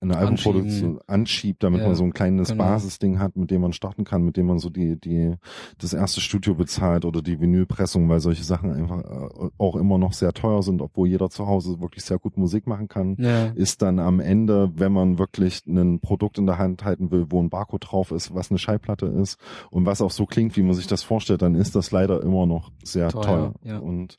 [0.03, 2.63] eine Albumproduktion anschiebt, damit ja, man so ein kleines genau.
[2.63, 5.35] Basisding hat, mit dem man starten kann, mit dem man so die, die,
[5.77, 10.13] das erste Studio bezahlt oder die Vinylpressung, weil solche Sachen einfach äh, auch immer noch
[10.13, 13.47] sehr teuer sind, obwohl jeder zu Hause wirklich sehr gut Musik machen kann, ja.
[13.55, 17.41] ist dann am Ende, wenn man wirklich ein Produkt in der Hand halten will, wo
[17.41, 19.39] ein Barcode drauf ist, was eine Schallplatte ist
[19.71, 22.45] und was auch so klingt, wie man sich das vorstellt, dann ist das leider immer
[22.45, 23.21] noch sehr teuer.
[23.21, 23.53] teuer.
[23.63, 23.77] Ja.
[23.79, 24.17] Und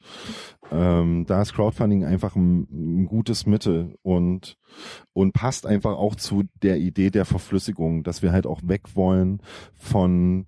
[0.73, 4.57] ähm, da ist Crowdfunding einfach ein, ein gutes Mittel und
[5.13, 9.41] und passt einfach auch zu der Idee der Verflüssigung, dass wir halt auch weg wollen
[9.75, 10.47] von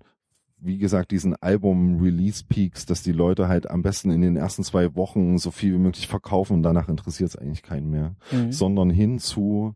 [0.59, 5.37] wie gesagt, diesen Album-Release-Peaks, dass die Leute halt am besten in den ersten zwei Wochen
[5.37, 8.15] so viel wie möglich verkaufen und danach interessiert es eigentlich keinen mehr.
[8.31, 8.51] Mhm.
[8.51, 9.75] Sondern hin zu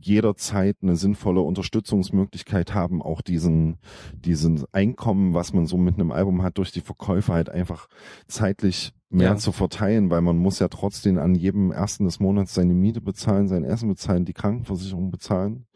[0.00, 3.78] jederzeit eine sinnvolle Unterstützungsmöglichkeit haben, auch diesen,
[4.12, 7.88] diesen Einkommen, was man so mit einem Album hat, durch die Verkäufe halt einfach
[8.28, 9.36] zeitlich mehr ja.
[9.36, 13.48] zu verteilen, weil man muss ja trotzdem an jedem ersten des Monats seine Miete bezahlen,
[13.48, 15.66] sein Essen bezahlen, die Krankenversicherung bezahlen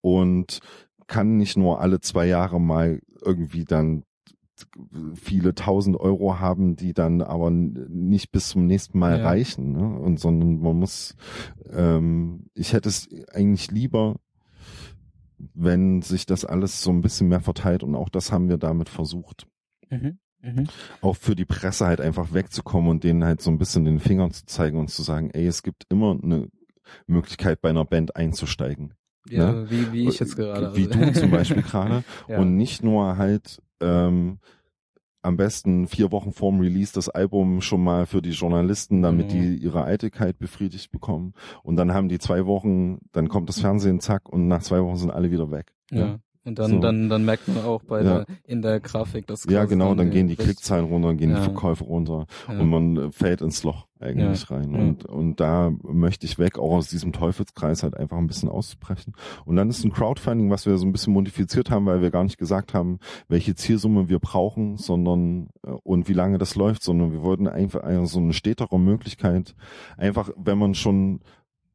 [0.00, 0.60] und
[1.06, 4.04] kann nicht nur alle zwei Jahre mal irgendwie dann
[5.14, 9.24] viele tausend Euro haben, die dann aber nicht bis zum nächsten Mal ja.
[9.24, 9.98] reichen, ne?
[9.98, 11.16] Und sondern man muss,
[11.70, 14.16] ähm, ich hätte es eigentlich lieber,
[15.54, 18.88] wenn sich das alles so ein bisschen mehr verteilt und auch das haben wir damit
[18.88, 19.46] versucht.
[19.90, 20.18] Mhm.
[20.42, 20.68] Mhm.
[21.00, 24.32] Auch für die Presse halt einfach wegzukommen und denen halt so ein bisschen den Fingern
[24.32, 26.48] zu zeigen und zu sagen, ey, es gibt immer eine
[27.06, 28.94] Möglichkeit bei einer Band einzusteigen.
[29.28, 29.70] Ja, ne?
[29.70, 30.74] wie, wie ich jetzt gerade.
[30.76, 32.04] Wie du zum Beispiel gerade.
[32.28, 32.38] ja.
[32.38, 34.38] Und nicht nur halt ähm,
[35.22, 39.30] am besten vier Wochen vorm Release das Album schon mal für die Journalisten, damit mhm.
[39.30, 41.34] die ihre Eitelkeit befriedigt bekommen.
[41.62, 44.96] Und dann haben die zwei Wochen, dann kommt das Fernsehen, zack, und nach zwei Wochen
[44.96, 45.74] sind alle wieder weg.
[45.90, 46.20] Ja.
[46.48, 46.80] Und dann, So.
[46.80, 48.24] dann, dann merkt man auch bei Ja.
[48.24, 51.36] der, in der Grafik, dass Ja, genau, dann gehen die Klickzahlen runter, dann gehen Ja.
[51.36, 52.58] die Verkäufe runter Ja.
[52.58, 54.74] und man äh, fällt ins Loch eigentlich rein.
[54.74, 59.12] Und, und da möchte ich weg, auch aus diesem Teufelskreis halt einfach ein bisschen auszubrechen.
[59.44, 62.22] Und dann ist ein Crowdfunding, was wir so ein bisschen modifiziert haben, weil wir gar
[62.24, 67.12] nicht gesagt haben, welche Zielsumme wir brauchen, sondern äh, und wie lange das läuft, sondern
[67.12, 69.54] wir wollten einfach eine, so eine stetere Möglichkeit,
[69.98, 71.20] einfach, wenn man schon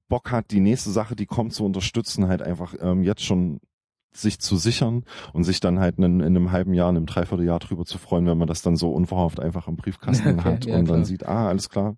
[0.10, 3.60] Bock hat, die nächste Sache, die kommt, zu unterstützen, halt einfach ähm, jetzt schon
[4.16, 5.04] sich zu sichern
[5.34, 8.26] und sich dann halt in, in einem halben Jahr, in einem Dreivierteljahr drüber zu freuen,
[8.28, 10.98] wenn man das dann so unverhofft einfach im Briefkasten Okay, hat ja, und klar.
[10.98, 11.98] dann sieht, ah, alles klar,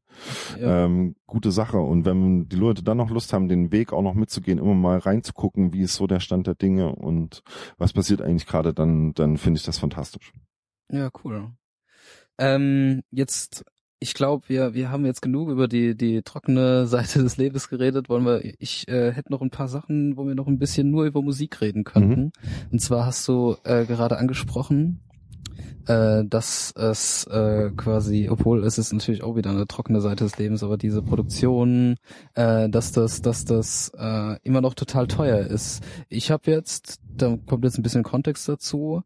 [0.59, 0.85] Ja.
[0.85, 1.77] ähm, gute Sache.
[1.77, 4.97] Und wenn die Leute dann noch Lust haben, den Weg auch noch mitzugehen, immer mal
[4.99, 7.43] reinzugucken, wie ist so der Stand der Dinge und
[7.77, 10.31] was passiert eigentlich gerade, dann, dann finde ich das fantastisch.
[10.91, 11.51] Ja, cool.
[12.37, 13.63] Ähm, jetzt,
[13.99, 18.09] ich glaube, wir, wir haben jetzt genug über die, die trockene Seite des Lebens geredet.
[18.09, 21.05] Wollen wir, ich äh, hätte noch ein paar Sachen, wo wir noch ein bisschen nur
[21.05, 22.31] über Musik reden könnten.
[22.71, 25.01] Und zwar hast du äh, gerade angesprochen,
[25.87, 30.37] äh, dass es äh, quasi, obwohl es ist natürlich auch wieder eine trockene Seite des
[30.37, 31.97] Lebens, aber diese Produktion,
[32.33, 35.83] äh, dass das, dass das äh, immer noch total teuer ist.
[36.09, 39.03] Ich habe jetzt, da kommt jetzt ein bisschen Kontext dazu,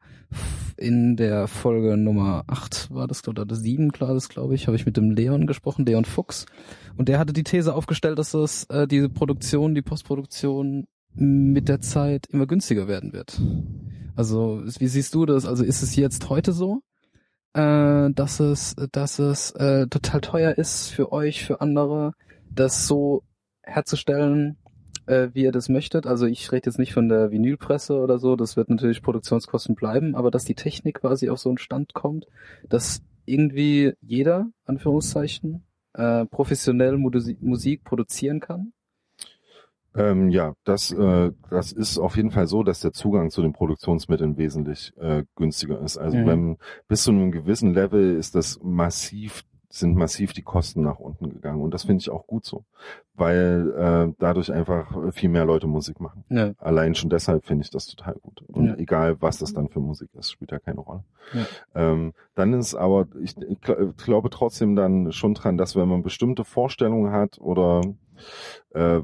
[0.77, 4.77] in der Folge Nummer 8 war das, oder das 7, klar, das glaube ich, habe
[4.77, 6.45] ich mit dem Leon gesprochen, Leon Fuchs.
[6.97, 11.81] Und der hatte die These aufgestellt, dass das äh, diese Produktion, die Postproduktion mit der
[11.81, 13.41] Zeit immer günstiger werden wird.
[14.19, 15.45] Also, wie siehst du das?
[15.45, 16.81] Also ist es jetzt heute so,
[17.53, 22.11] äh, dass es, dass es äh, total teuer ist für euch, für andere,
[22.51, 23.23] das so
[23.63, 24.57] herzustellen,
[25.05, 26.05] äh, wie ihr das möchtet?
[26.05, 30.15] Also ich rede jetzt nicht von der Vinylpresse oder so, das wird natürlich Produktionskosten bleiben,
[30.15, 32.25] aber dass die Technik quasi auf so einen Stand kommt,
[32.67, 35.63] dass irgendwie jeder, Anführungszeichen,
[35.93, 38.73] äh, professionell Musi- Musik produzieren kann.
[39.95, 43.53] Ähm, ja, das, äh, das ist auf jeden Fall so, dass der Zugang zu den
[43.53, 45.97] Produktionsmitteln wesentlich äh, günstiger ist.
[45.97, 46.25] Also Mhm.
[46.27, 51.29] wenn bis zu einem gewissen Level ist das massiv sind massiv die Kosten nach unten
[51.29, 52.63] gegangen und das finde ich auch gut so,
[53.13, 56.23] weil äh, dadurch einfach viel mehr Leute Musik machen.
[56.29, 56.53] Ja.
[56.57, 58.41] Allein schon deshalb finde ich das total gut.
[58.47, 58.75] Und Ja.
[58.77, 61.03] egal, was das dann für Musik ist, spielt ja keine Rolle.
[61.33, 61.45] Ja.
[61.75, 66.01] Ähm, dann ist aber, ich, ich gl- glaube trotzdem dann schon dran, dass wenn man
[66.01, 67.81] bestimmte Vorstellungen hat oder
[68.71, 69.01] äh,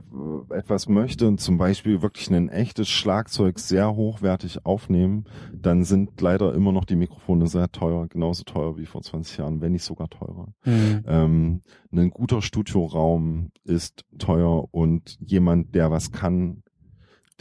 [0.52, 6.54] etwas möchte und zum Beispiel wirklich ein echtes Schlagzeug sehr hochwertig aufnehmen, dann sind leider
[6.54, 10.10] immer noch die Mikrofone sehr teuer, genauso teuer wie vor 20 Jahren, wenn nicht sogar
[10.10, 10.48] teurer.
[10.66, 11.04] Mhm.
[11.08, 11.62] Ähm,
[11.92, 16.64] ein guter Studioraum ist teuer und jemand, der was kann,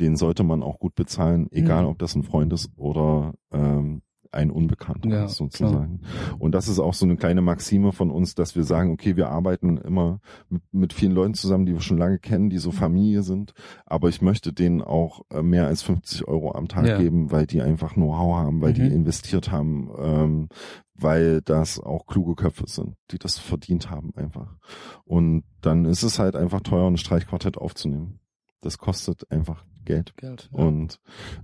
[0.01, 1.89] den sollte man auch gut bezahlen, egal Mhm.
[1.91, 4.03] ob das ein Freund ist oder ähm,
[4.35, 6.01] ein Unbekannter Ja, ist sozusagen.
[6.39, 9.29] Und das ist auch so eine kleine Maxime von uns, dass wir sagen, okay, wir
[9.31, 13.23] arbeiten immer mit, mit vielen Leuten zusammen, die wir schon lange kennen, die so Familie
[13.23, 13.53] sind,
[13.87, 16.99] aber ich möchte denen auch äh, mehr als 50 Euro am Tag Ja.
[16.99, 18.93] geben, weil die einfach Know-how haben, weil die Mhm.
[18.93, 20.49] investiert haben, ähm,
[20.97, 24.57] weil das auch kluge Köpfe sind, die das verdient haben einfach.
[25.05, 28.21] Und dann ist es halt einfach teuer, ein Streichquartett aufzunehmen.
[28.61, 30.17] Das kostet einfach Geld.
[30.17, 30.49] Geld.
[30.53, 31.01] Und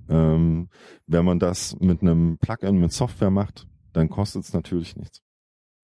[0.08, 0.68] ähm,
[1.06, 5.20] wenn man das mit einem Plugin mit Software macht, dann kostet es natürlich nichts.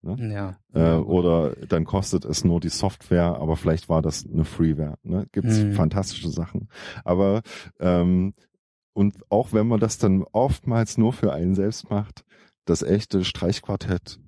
[0.03, 0.57] ja.
[0.73, 1.07] Äh, Ja, gut.
[1.07, 4.97] oder dann kostet es nur die Software, aber vielleicht war das eine Freeware.
[5.03, 5.25] Ne?
[5.31, 5.71] Gibt's Mhm.
[5.73, 6.69] fantastische Sachen.
[7.03, 7.41] Aber
[7.79, 8.33] ähm,
[8.93, 12.23] und auch wenn man das dann oftmals nur für einen selbst macht,
[12.65, 14.19] das echte Streichquartett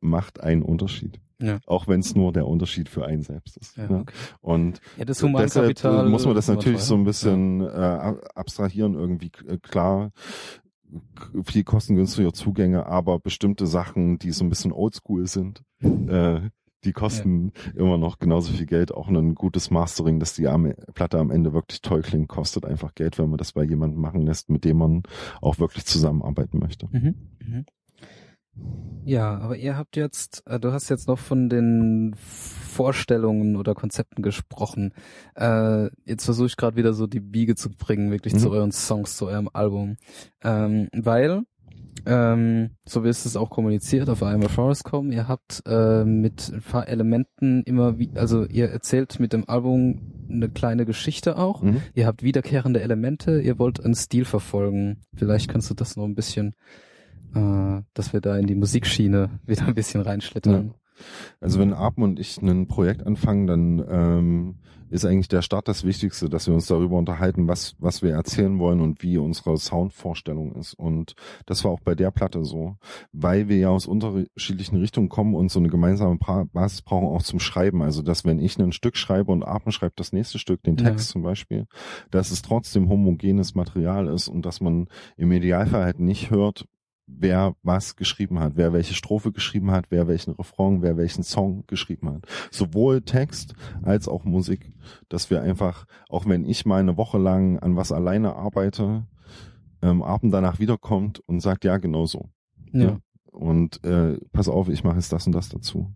[0.00, 1.20] macht einen Unterschied.
[1.40, 1.58] Ja.
[1.66, 3.76] Auch wenn es nur der Unterschied für einen selbst ist.
[3.76, 4.00] Ja, ne?
[4.00, 4.14] okay.
[4.40, 8.94] Und ja, das deshalb äh, muss man das natürlich so ein bisschen äh, ab- abstrahieren
[8.94, 10.10] irgendwie äh, klar
[11.42, 16.40] viel kostengünstiger Zugänge, aber bestimmte Sachen, die so ein bisschen oldschool sind, äh,
[16.84, 18.92] die kosten immer noch genauso viel Geld.
[18.92, 20.46] Auch ein gutes Mastering, dass die
[20.94, 24.20] Platte am Ende wirklich toll klingt, kostet einfach Geld, wenn man das bei jemandem machen
[24.20, 25.02] lässt, mit dem man
[25.40, 26.88] auch wirklich zusammenarbeiten möchte.
[26.92, 27.00] Ja.
[27.00, 27.14] Mhm.
[27.40, 27.64] Mhm.
[29.04, 34.22] Ja, aber ihr habt jetzt, äh, du hast jetzt noch von den Vorstellungen oder Konzepten
[34.22, 34.92] gesprochen.
[35.36, 38.38] Äh, jetzt versuche ich gerade wieder so die Biege zu bringen, wirklich Mhm.
[38.38, 39.96] zu euren Songs, zu eurem Album.
[40.42, 41.42] Ähm, weil,
[42.06, 46.62] ähm, so wie es es auch kommuniziert auf einmal Forest.com, ihr habt äh, mit ein
[46.62, 50.00] paar Elementen immer wie, also ihr erzählt mit dem Album
[50.30, 51.62] eine kleine Geschichte auch.
[51.62, 51.82] Mhm.
[51.94, 55.02] Ihr habt wiederkehrende Elemente, ihr wollt einen Stil verfolgen.
[55.14, 56.54] Vielleicht kannst du das noch ein bisschen,
[57.34, 60.74] äh, dass wir da in die Musikschiene wieder ein bisschen reinschlittern.
[61.40, 64.54] Also wenn Arpen und ich ein Projekt anfangen, dann ähm,
[64.90, 68.60] ist eigentlich der Start das Wichtigste, dass wir uns darüber unterhalten, was, was wir erzählen
[68.60, 70.74] wollen und wie unsere Soundvorstellung ist.
[70.74, 71.14] Und
[71.46, 72.76] das war auch bei der Platte so,
[73.12, 76.18] weil wir ja aus unterschiedlichen Richtungen kommen und so eine gemeinsame
[76.52, 77.82] Basis brauchen auch zum Schreiben.
[77.82, 81.08] Also, dass wenn ich ein Stück schreibe und Arpen schreibt das nächste Stück, den Text
[81.08, 81.12] ja.
[81.14, 81.66] zum Beispiel,
[82.12, 86.66] dass es trotzdem homogenes Material ist und dass man im Idealfall halt nicht hört,
[87.06, 91.64] wer was geschrieben hat, wer welche Strophe geschrieben hat, wer welchen Refrain, wer welchen Song
[91.66, 92.26] geschrieben hat.
[92.50, 94.72] Sowohl Text als auch Musik,
[95.08, 99.06] dass wir einfach, auch wenn ich mal eine Woche lang an was alleine arbeite,
[99.82, 102.30] ähm, Abend danach wiederkommt und sagt, ja, genau so.
[102.72, 102.82] Ja.
[102.82, 102.98] ja.
[103.30, 105.92] Und äh, pass auf, ich mache jetzt das und das dazu.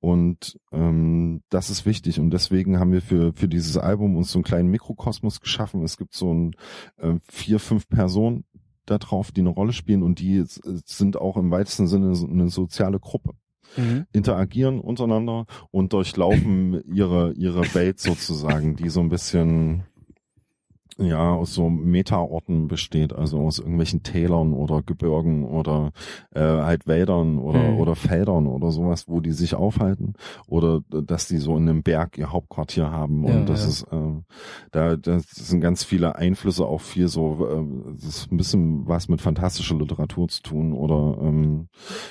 [0.00, 2.20] Und ähm, das ist wichtig.
[2.20, 5.82] Und deswegen haben wir für, für dieses Album uns so einen kleinen Mikrokosmos geschaffen.
[5.82, 6.56] Es gibt so ein
[6.98, 8.44] äh, vier, fünf Personen,
[8.86, 13.00] da drauf, die eine Rolle spielen und die sind auch im weitesten Sinne eine soziale
[13.00, 13.32] Gruppe.
[13.76, 14.06] Mhm.
[14.12, 19.82] interagieren untereinander und durchlaufen ihre ihre Welt sozusagen, die so ein bisschen
[20.98, 25.92] ja aus so Metaorten besteht, also aus irgendwelchen Tälern oder Gebirgen oder
[26.34, 27.78] äh, halt Wäldern oder mhm.
[27.78, 30.14] oder Feldern oder sowas, wo die sich aufhalten
[30.46, 33.68] oder dass die so in einem Berg ihr Hauptquartier haben und ja, das ja.
[33.68, 34.22] ist äh,
[34.70, 39.08] da das sind ganz viele Einflüsse auch viel so äh, das ist ein bisschen was
[39.08, 41.68] mit fantastischer Literatur zu tun oder ähm,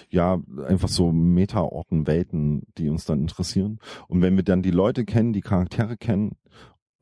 [0.09, 5.05] ja einfach so Metaorten Welten, die uns dann interessieren und wenn wir dann die Leute
[5.05, 6.35] kennen, die Charaktere kennen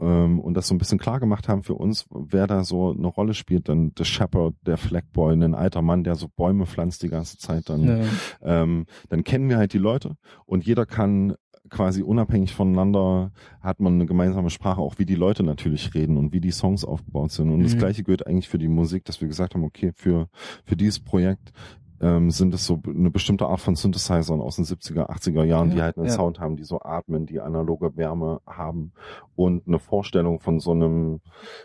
[0.06, 3.34] und das so ein bisschen klar gemacht haben für uns, wer da so eine Rolle
[3.34, 7.38] spielt, dann der Shepherd, der Flagboy, ein alter Mann, der so Bäume pflanzt die ganze
[7.38, 8.00] Zeit, dann, ja.
[8.42, 11.36] ähm, dann kennen wir halt die Leute und jeder kann
[11.70, 13.32] quasi unabhängig voneinander
[13.62, 16.84] hat man eine gemeinsame Sprache, auch wie die Leute natürlich reden und wie die Songs
[16.84, 17.50] aufgebaut sind.
[17.50, 17.64] Und mhm.
[17.64, 20.28] das gleiche gilt eigentlich für die Musik, dass wir gesagt haben, okay, für,
[20.66, 21.54] für dieses Projekt
[22.02, 25.76] ähm, sind es so eine bestimmte Art von Synthesizern aus den 70er, 80er Jahren, ja,
[25.76, 26.14] die halt einen ja.
[26.14, 28.94] Sound haben, die so atmen, die analoge Wärme haben
[29.36, 31.22] und eine Vorstellung von so einem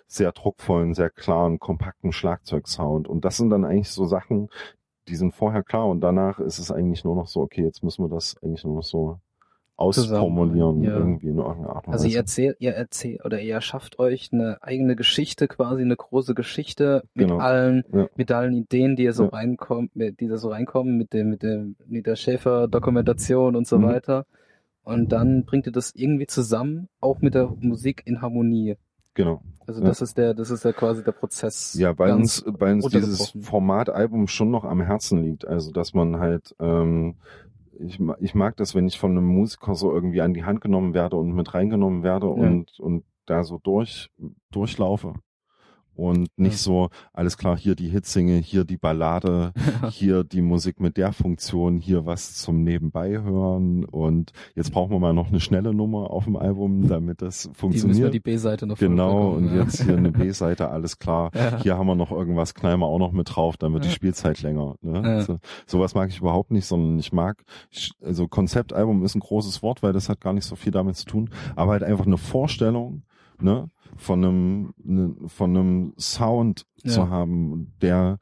[0.06, 3.08] sehr druckvollen, sehr klaren, kompakten Schlagzeugsound.
[3.08, 4.48] Und das sind dann eigentlich so Sachen,
[5.08, 8.04] die sind vorher klar und danach ist es eigentlich nur noch so, okay, jetzt müssen
[8.04, 9.20] wir das eigentlich nur noch so
[9.76, 10.96] ausformulieren ja.
[10.96, 14.62] irgendwie in irgendeiner Art und Also ihr erzählt, ihr erzählt oder ihr schafft euch eine
[14.62, 17.38] eigene Geschichte, quasi eine große Geschichte mit genau.
[17.38, 18.08] allen, ja.
[18.16, 19.30] mit allen Ideen, die ihr so ja.
[19.30, 23.84] reinkommt, die da so reinkommen, mit dem, mit dem, mit der Schäfer-Dokumentation und so mhm.
[23.84, 24.26] weiter.
[24.82, 28.76] Und dann bringt ihr das irgendwie zusammen, auch mit der Musik in Harmonie.
[29.14, 29.42] Genau.
[29.66, 31.74] Also das ist der, das ist ja quasi der Prozess.
[31.74, 35.46] Ja, bei uns, bei uns dieses Formatalbum schon noch am Herzen liegt.
[35.46, 37.16] Also dass man halt ähm,
[37.80, 40.94] ich, ich mag das, wenn ich von einem Musiker so irgendwie an die Hand genommen
[40.94, 42.32] werde und mit reingenommen werde ja.
[42.32, 44.10] und, und da so durch,
[44.50, 45.14] durchlaufe
[45.96, 46.58] und nicht ja.
[46.58, 49.52] so, alles klar, hier die Hitsinge, hier die Ballade,
[49.90, 54.98] hier die Musik mit der Funktion, hier was zum Nebenbei hören und jetzt brauchen wir
[54.98, 57.98] mal noch eine schnelle Nummer auf dem Album, damit das funktioniert.
[57.98, 59.62] Die wir die B-Seite noch Genau, und ja.
[59.62, 61.30] jetzt hier eine B-Seite, alles klar.
[61.34, 61.58] Ja.
[61.62, 64.42] Hier haben wir noch irgendwas, knallen wir auch noch mit drauf, dann wird die Spielzeit
[64.42, 64.76] länger.
[64.82, 65.22] Ne?
[65.22, 67.42] So, sowas mag ich überhaupt nicht, sondern ich mag,
[68.02, 71.06] also Konzeptalbum ist ein großes Wort, weil das hat gar nicht so viel damit zu
[71.06, 73.02] tun, aber halt einfach eine Vorstellung,
[73.40, 76.92] ne, von einem, ne, von einem Sound ja.
[76.92, 78.18] zu haben, der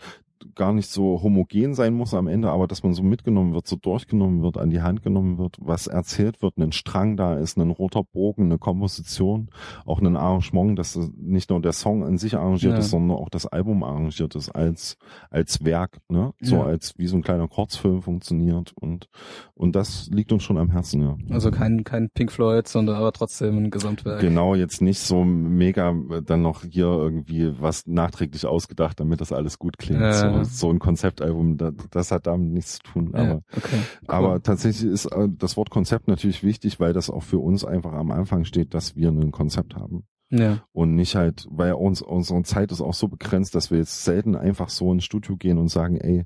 [0.54, 3.76] gar nicht so homogen sein muss am Ende, aber dass man so mitgenommen wird, so
[3.76, 7.70] durchgenommen wird, an die Hand genommen wird, was erzählt wird, ein Strang da ist, ein
[7.70, 9.48] roter Bogen, eine Komposition,
[9.84, 12.78] auch ein Arrangement, dass nicht nur der Song an sich arrangiert ja.
[12.78, 14.96] ist, sondern auch das Album arrangiert ist als
[15.30, 16.32] als Werk, ne?
[16.40, 16.64] So ja.
[16.64, 19.08] als wie so ein kleiner Kurzfilm funktioniert und
[19.54, 21.16] und das liegt uns schon am Herzen, ja.
[21.30, 24.20] Also kein kein Pink Floyd, sondern aber trotzdem ein Gesamtwerk.
[24.20, 29.58] Genau, jetzt nicht so mega dann noch hier irgendwie was nachträglich ausgedacht, damit das alles
[29.58, 30.00] gut klingt.
[30.00, 30.23] Ja.
[30.32, 33.14] So so ein Konzeptalbum, das, das hat damit nichts zu tun.
[33.14, 34.08] Aber, ja, okay, cool.
[34.08, 37.92] aber tatsächlich ist äh, das Wort Konzept natürlich wichtig, weil das auch für uns einfach
[37.92, 40.04] am Anfang steht, dass wir ein Konzept haben.
[40.30, 40.64] Ja.
[40.72, 44.34] Und nicht halt, weil uns unsere Zeit ist auch so begrenzt, dass wir jetzt selten
[44.36, 46.24] einfach so ins Studio gehen und sagen, ey,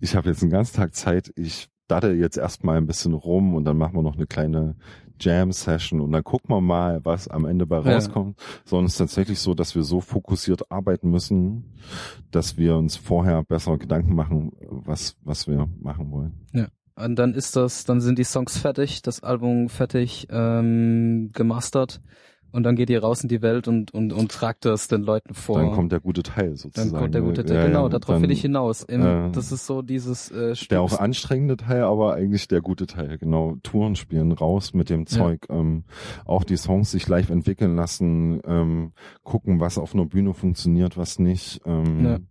[0.00, 3.64] ich habe jetzt einen ganzen Tag Zeit, ich daddel jetzt erstmal ein bisschen rum und
[3.64, 4.76] dann machen wir noch eine kleine
[5.20, 8.46] Jam-Session und dann gucken wir mal, was am Ende bei rauskommt, ja.
[8.64, 11.74] sondern es ist tatsächlich so, dass wir so fokussiert arbeiten müssen,
[12.30, 16.46] dass wir uns vorher besser Gedanken machen, was, was wir machen wollen.
[16.52, 16.68] Ja.
[16.96, 22.02] Und dann ist das, dann sind die Songs fertig, das Album fertig ähm, gemastert
[22.52, 25.34] und dann geht ihr raus in die Welt und, und, und tragt das den Leuten
[25.34, 25.58] vor.
[25.58, 26.92] Dann kommt der gute Teil sozusagen.
[26.92, 28.82] Dann kommt der gute Teil, ja, genau, ja, darauf dann, will ich hinaus.
[28.82, 30.70] Im, äh, das ist so dieses äh, Stück.
[30.70, 33.56] Der auch anstrengende Teil, aber eigentlich der gute Teil, genau.
[33.62, 35.46] Touren spielen, raus mit dem Zeug.
[35.48, 35.56] Ja.
[35.56, 35.84] Ähm,
[36.24, 38.92] auch die Songs sich live entwickeln lassen, ähm,
[39.22, 41.60] gucken, was auf einer Bühne funktioniert, was nicht.
[41.64, 42.28] Ähm,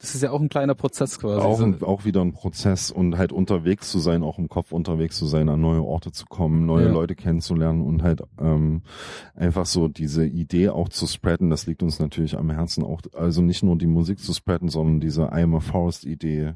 [0.00, 1.40] das ist ja auch ein kleiner Prozess quasi.
[1.46, 5.16] Auch, ein, auch wieder ein Prozess und halt unterwegs zu sein, auch im Kopf unterwegs
[5.18, 6.92] zu sein, an neue Orte zu kommen, neue Ja.
[6.92, 8.82] Leute kennenzulernen und halt ähm,
[9.34, 13.42] einfach so diese Idee auch zu spreaden, das liegt uns natürlich am Herzen auch, also
[13.42, 16.54] nicht nur die Musik zu spreaden, sondern diese I am a Forest Idee,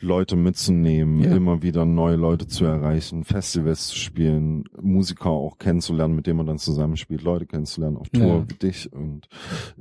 [0.00, 1.34] Leute mitzunehmen, Ja.
[1.36, 6.46] immer wieder neue Leute zu erreichen, Festivals zu spielen, Musiker auch kennenzulernen, mit denen man
[6.46, 8.44] dann zusammenspielt, Leute kennenzulernen auf Tour Ja.
[8.48, 9.28] wie dich und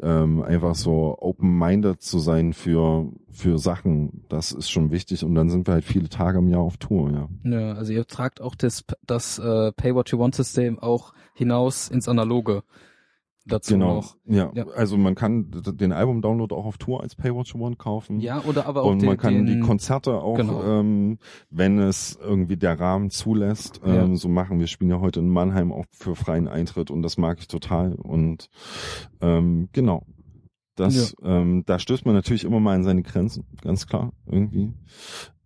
[0.02, 2.97] ähm, einfach so open-minded zu sein für
[3.30, 6.62] für Sachen, das ist schon wichtig und dann sind wir halt viele Tage im Jahr
[6.62, 7.30] auf Tour, ja.
[7.44, 11.90] Ja, also ihr tragt auch das, das äh, Pay What You Want System auch hinaus
[11.90, 12.64] ins Analoge.
[13.50, 13.96] Dazu Genau.
[13.96, 14.18] noch.
[14.26, 14.52] Ja.
[14.56, 14.66] Ja.
[14.76, 18.20] also man kann den Album-Download auch auf Tour als Pay What You Want kaufen.
[18.20, 20.62] Ja, oder aber auch und den, man kann die den, Konzerte auch, Genau.
[20.64, 21.18] ähm,
[21.50, 24.04] wenn es irgendwie der Rahmen zulässt, Ja.
[24.04, 24.60] ähm, so machen.
[24.60, 27.94] Wir spielen ja heute in Mannheim auch für freien Eintritt und das mag ich total.
[27.94, 28.50] Und
[29.22, 30.04] ähm, genau.
[30.78, 34.74] Das, ähm, da stößt man natürlich immer mal an seine Grenzen, ganz klar, irgendwie.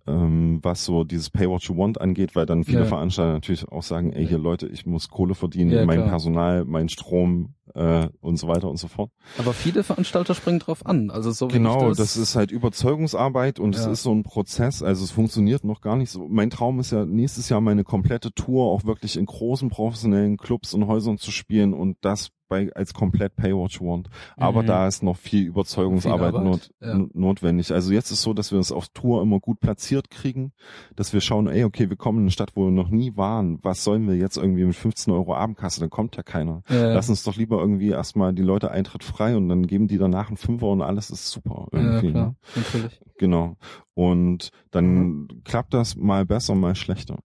[0.08, 2.86] Ähm, was so dieses Pay What You Want angeht, weil dann viele Ja.
[2.86, 6.10] Veranstalter natürlich auch sagen, ey hier Leute, ich muss Kohle verdienen, Ja, mein klar.
[6.10, 9.12] Personal, mein Strom äh, und so weiter und so fort.
[9.38, 11.12] aber viele Veranstalter springen drauf an.
[11.12, 13.92] Also so wie Genau, ich das, ist halt Überzeugungsarbeit und es Ja.
[13.92, 16.28] ist so ein Prozess, also es funktioniert noch gar nicht so.
[16.28, 20.74] Mein Traum ist ja nächstes Jahr meine komplette Tour auch wirklich in großen professionellen Clubs
[20.74, 24.10] und Häusern zu spielen und das bei als komplett Pay What You Want.
[24.36, 24.68] Aber Mhm.
[24.68, 27.00] da ist noch viel Überzeugungsarbeit Viel not, ja.
[27.14, 27.72] notwendig.
[27.74, 30.52] Also jetzt ist so, dass wir es auf Tour immer gut platziert kriegen,
[30.98, 33.58] dass wir schauen, ey, okay, wir kommen in eine Stadt, wo wir noch nie waren.
[33.64, 35.80] Was sollen wir jetzt irgendwie mit 15 Euro Abendkasse?
[35.80, 36.62] Dann kommt ja keiner.
[36.70, 39.98] ja, Lass uns doch lieber irgendwie erstmal die Leute Eintritt frei und dann geben die
[39.98, 41.68] danach einen Fünfer und alles ist super.
[41.72, 42.36] ja, Irgendwie, klar, ne?
[42.56, 43.02] natürlich.
[43.18, 43.56] Genau.
[43.94, 47.18] Und dann klappt das mal besser, mal schlechter.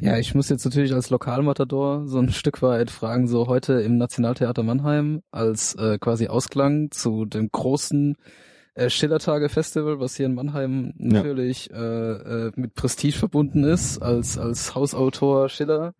[0.00, 3.96] Ja, ich muss jetzt natürlich als Lokalmatador so ein Stück weit fragen, so heute im
[3.96, 8.16] Nationaltheater Mannheim als äh, quasi Ausklang zu dem großen
[8.74, 11.22] äh, Schillertage-Festival, was hier in Mannheim Ja.
[11.22, 15.94] natürlich äh, äh, mit Prestige verbunden ist, als, als Hausautor Schiller.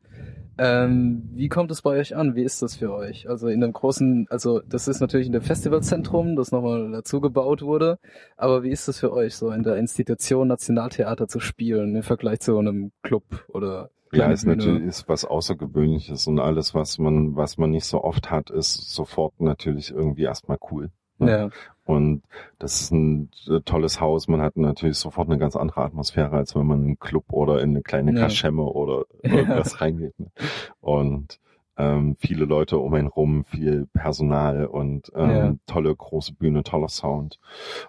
[0.56, 2.36] Ähm, wie kommt es bei euch an?
[2.36, 3.28] Wie ist das für euch?
[3.28, 7.62] Also in einem großen, also das ist natürlich in dem Festivalzentrum, das nochmal dazu gebaut
[7.62, 7.98] wurde,
[8.36, 12.40] aber wie ist das für euch, so in der Institution Nationaltheater zu spielen im Vergleich
[12.40, 17.58] zu einem Club oder Ja, ist natürlich ist was Außergewöhnliches und alles, was man, was
[17.58, 20.90] man nicht so oft hat, ist sofort natürlich irgendwie erstmal cool.
[21.18, 21.50] Ja,
[21.84, 22.22] Und
[22.58, 24.26] das ist ein äh, tolles Haus.
[24.28, 27.60] Man hat natürlich sofort eine ganz andere Atmosphäre, als wenn man in einen Club oder
[27.62, 28.20] in eine kleine Ja.
[28.22, 29.30] Kaschemme oder Ja.
[29.36, 30.18] irgendwas reingeht.
[30.18, 30.26] Ne?
[30.80, 31.38] Und
[31.76, 35.54] ähm, viele Leute um einen rum, viel Personal und ähm, Ja.
[35.66, 37.38] tolle große Bühne, toller Sound.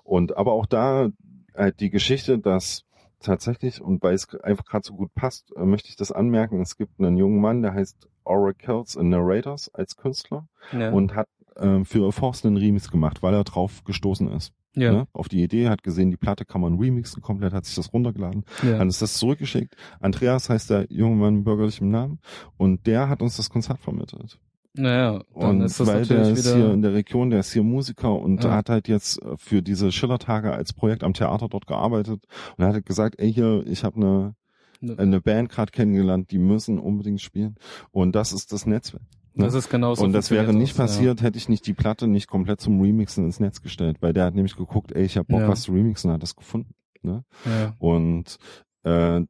[0.03, 1.09] Und aber auch da
[1.55, 2.83] halt die Geschichte, dass
[3.21, 6.77] tatsächlich, und weil es einfach gerade so gut passt, äh, möchte ich das anmerken, es
[6.77, 11.85] gibt einen jungen Mann, der heißt Oracles and Narrators als Künstler ja, und hat ähm,
[11.85, 14.53] für Forst einen Remix gemacht, weil er drauf gestoßen ist.
[14.75, 15.07] ja, Ne?
[15.13, 18.43] Auf die Idee, hat gesehen, die Platte kann man remixen komplett, hat sich das runtergeladen,
[18.63, 18.73] ja.
[18.73, 19.75] hat uns das zurückgeschickt.
[19.99, 22.19] Andreas heißt der junge Mann mit bürgerlichem Namen
[22.57, 24.39] und der hat uns das Konzert vermittert.
[24.77, 26.73] Naja, dann Und ist das weil der ist hier wieder.
[26.73, 28.51] in der Region, der ist hier Musiker und Ja.
[28.51, 32.25] hat halt jetzt äh, für diese Schillertage als Projekt am Theater dort gearbeitet
[32.57, 34.35] und er hat halt gesagt, ey hier, ich habe eine
[34.81, 37.55] Ne, eine Band gerade kennengelernt, die müssen unbedingt spielen
[37.91, 39.03] und das ist das Netzwerk.
[39.35, 39.45] Ne?
[39.45, 40.03] das ist genauso.
[40.03, 43.25] und das wäre nicht funktioniert passiert, hätte ich nicht die Platte nicht komplett zum Remixen
[43.25, 45.47] ins Netz gestellt, weil der hat nämlich geguckt, ey, ich habe Bock, Ja.
[45.49, 46.73] was zu remixen, hat das gefunden.
[47.01, 47.23] Ne?
[47.43, 47.53] das.
[47.53, 48.37] Ja, Und
[48.83, 49.21] äh,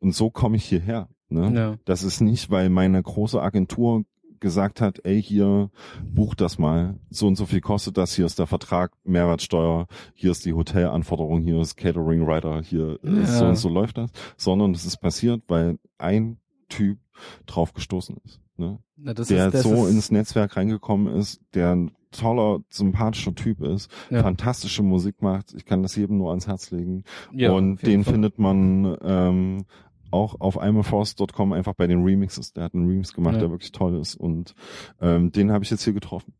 [0.00, 1.08] und so komme ich hierher.
[1.28, 1.52] Ne?
[1.54, 4.04] ja, Das ist nicht, weil meine große Agentur
[4.40, 5.70] gesagt hat, ey, hier,
[6.04, 10.32] buch das mal, so und so viel kostet das, hier ist der Vertrag, Mehrwertsteuer, hier
[10.32, 13.12] ist die Hotelanforderung, hier ist Catering Rider, hier Ja.
[13.22, 16.38] ist so und so läuft das, sondern es ist passiert, weil ein
[16.68, 16.98] Typ
[17.46, 18.78] drauf gestoßen ist, ne?
[18.96, 23.34] Na, das der ist, das so ist, ins Netzwerk reingekommen ist, der ein toller, sympathischer
[23.34, 27.50] Typ ist, ja, fantastische Musik macht, ich kann das jedem nur ans Herz legen ja,
[27.52, 28.12] und den Fall.
[28.14, 29.64] findet man ähm,
[30.10, 32.52] auch auf imaforce.com einfach bei den Remixes.
[32.52, 33.40] Der hat einen Remix gemacht, Ja.
[33.40, 34.54] der wirklich toll ist und
[35.00, 36.34] ähm, den habe ich jetzt hier getroffen.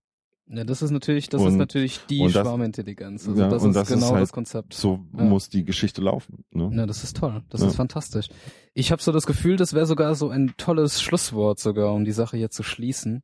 [0.55, 3.27] Ja, das ist natürlich, das ist Und- natürlich die das- Schwarmintelligenz.
[3.27, 4.75] Also Ja, das und ist das ist genau halt das Konzept.
[4.75, 5.25] So Ja.
[5.25, 6.45] muss die Geschichte laufen.
[6.51, 6.71] Ne?
[6.75, 7.43] Ja, das ist toll.
[7.49, 7.69] Das Ja.
[7.69, 8.29] ist fantastisch.
[8.75, 12.13] Ich habe so das Gefühl, das wäre sogar so ein tolles Schlusswort sogar, um die
[12.13, 13.23] Sache hier zu schließen.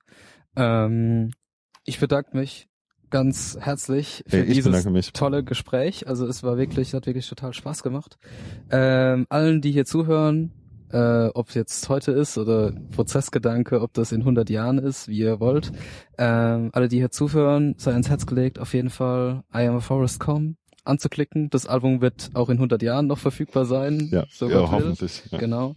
[0.57, 1.33] Ähm,
[1.85, 2.69] ich bedanke mich
[3.11, 6.07] ganz herzlich für Ey, ich dieses tolle Gespräch.
[6.09, 8.19] Also es war wirklich, hat wirklich total Spaß gemacht.
[8.71, 10.53] Ähm, allen, die hier zuhören,
[10.93, 15.19] äh, ob es jetzt heute ist oder Prozessgedanke, ob das in 100 Jahren ist, wie
[15.19, 15.73] ihr wollt.
[16.17, 19.81] Ähm, alle, die hier zuhören, sei ans Herz gelegt, auf jeden Fall I am a
[19.81, 20.57] Forest.com.
[20.85, 21.51] anzuklicken.
[21.51, 24.09] Das Album wird auch in 100 Jahren noch verfügbar sein.
[24.11, 25.23] Ja, so ja hoffentlich.
[25.31, 25.39] Ja.
[25.39, 25.75] Genau.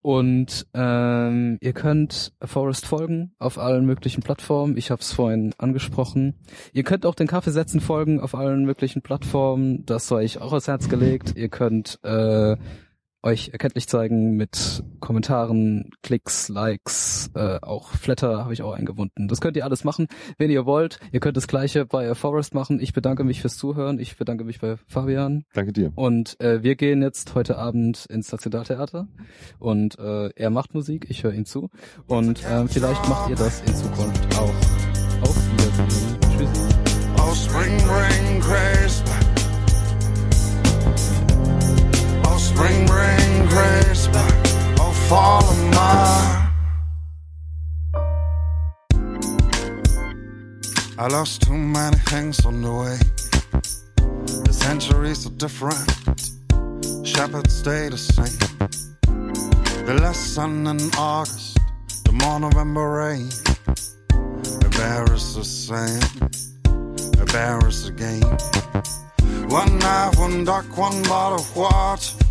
[0.00, 4.76] Und ähm, ihr könnt Forest folgen auf allen möglichen Plattformen.
[4.78, 6.34] Ich habe es vorhin angesprochen.
[6.72, 9.84] Ihr könnt auch den Kaffeesätzen folgen auf allen möglichen Plattformen.
[9.84, 11.34] Das sei ich auch ans Herz gelegt.
[11.36, 12.56] Ihr könnt äh,
[13.24, 19.28] euch erkenntlich zeigen mit Kommentaren, Klicks, Likes, äh, auch Flatter habe ich auch eingebunden.
[19.28, 20.08] Das könnt ihr alles machen,
[20.38, 21.00] wenn ihr wollt.
[21.12, 22.80] Ihr könnt das gleiche bei Forest machen.
[22.80, 23.98] Ich bedanke mich fürs Zuhören.
[23.98, 25.44] Ich bedanke mich bei Fabian.
[25.54, 25.92] Danke dir.
[25.94, 29.08] Und äh, wir gehen jetzt heute Abend ins Nationaltheater
[29.58, 31.70] und äh, er macht Musik, ich höre ihm zu.
[32.06, 34.54] Und äh, vielleicht macht ihr das in Zukunft auch.
[35.22, 36.18] Auf Wiedersehen.
[36.36, 36.76] Tschüss.
[37.16, 39.13] Oh, spring rain crisp.
[42.56, 44.10] Oh, spring rain crisp.
[44.80, 46.50] Oh, fall of my.
[50.96, 52.98] I lost too many things on the way.
[54.44, 55.90] The centuries are different.
[57.06, 58.38] Shepherds stay the same.
[59.86, 61.58] The less sun in August,
[62.04, 63.28] the more November rain.
[64.62, 66.30] The bear is the same
[67.20, 68.36] a bear is a game.
[69.48, 72.23] One knife, one duck, one bottle of water.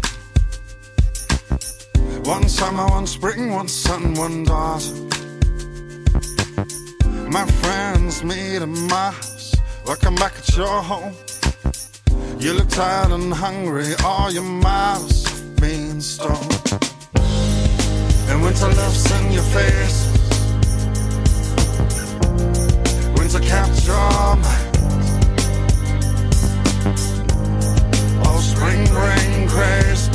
[2.25, 4.93] One summer, one spring, one sun, one daughter.
[7.29, 9.53] My friends meet at my house.
[9.85, 11.13] Welcome back at your home.
[12.39, 16.37] You look tired and hungry, all your miles have been stolen.
[18.29, 20.07] And winter laughs in your face.
[23.17, 24.77] Winter caps your mind.
[28.25, 30.12] All spring rain craze.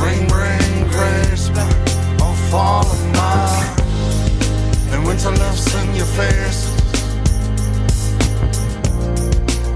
[0.00, 1.56] Ring, ring, crisp,
[2.22, 3.68] all falling mine.
[4.92, 6.70] And winter lifts in your face.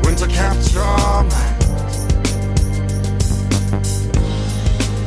[0.05, 0.81] Winter capture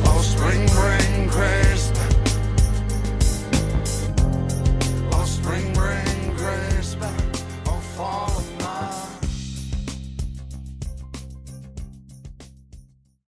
[0.04, 1.65] Oh, spring, ring, crisp.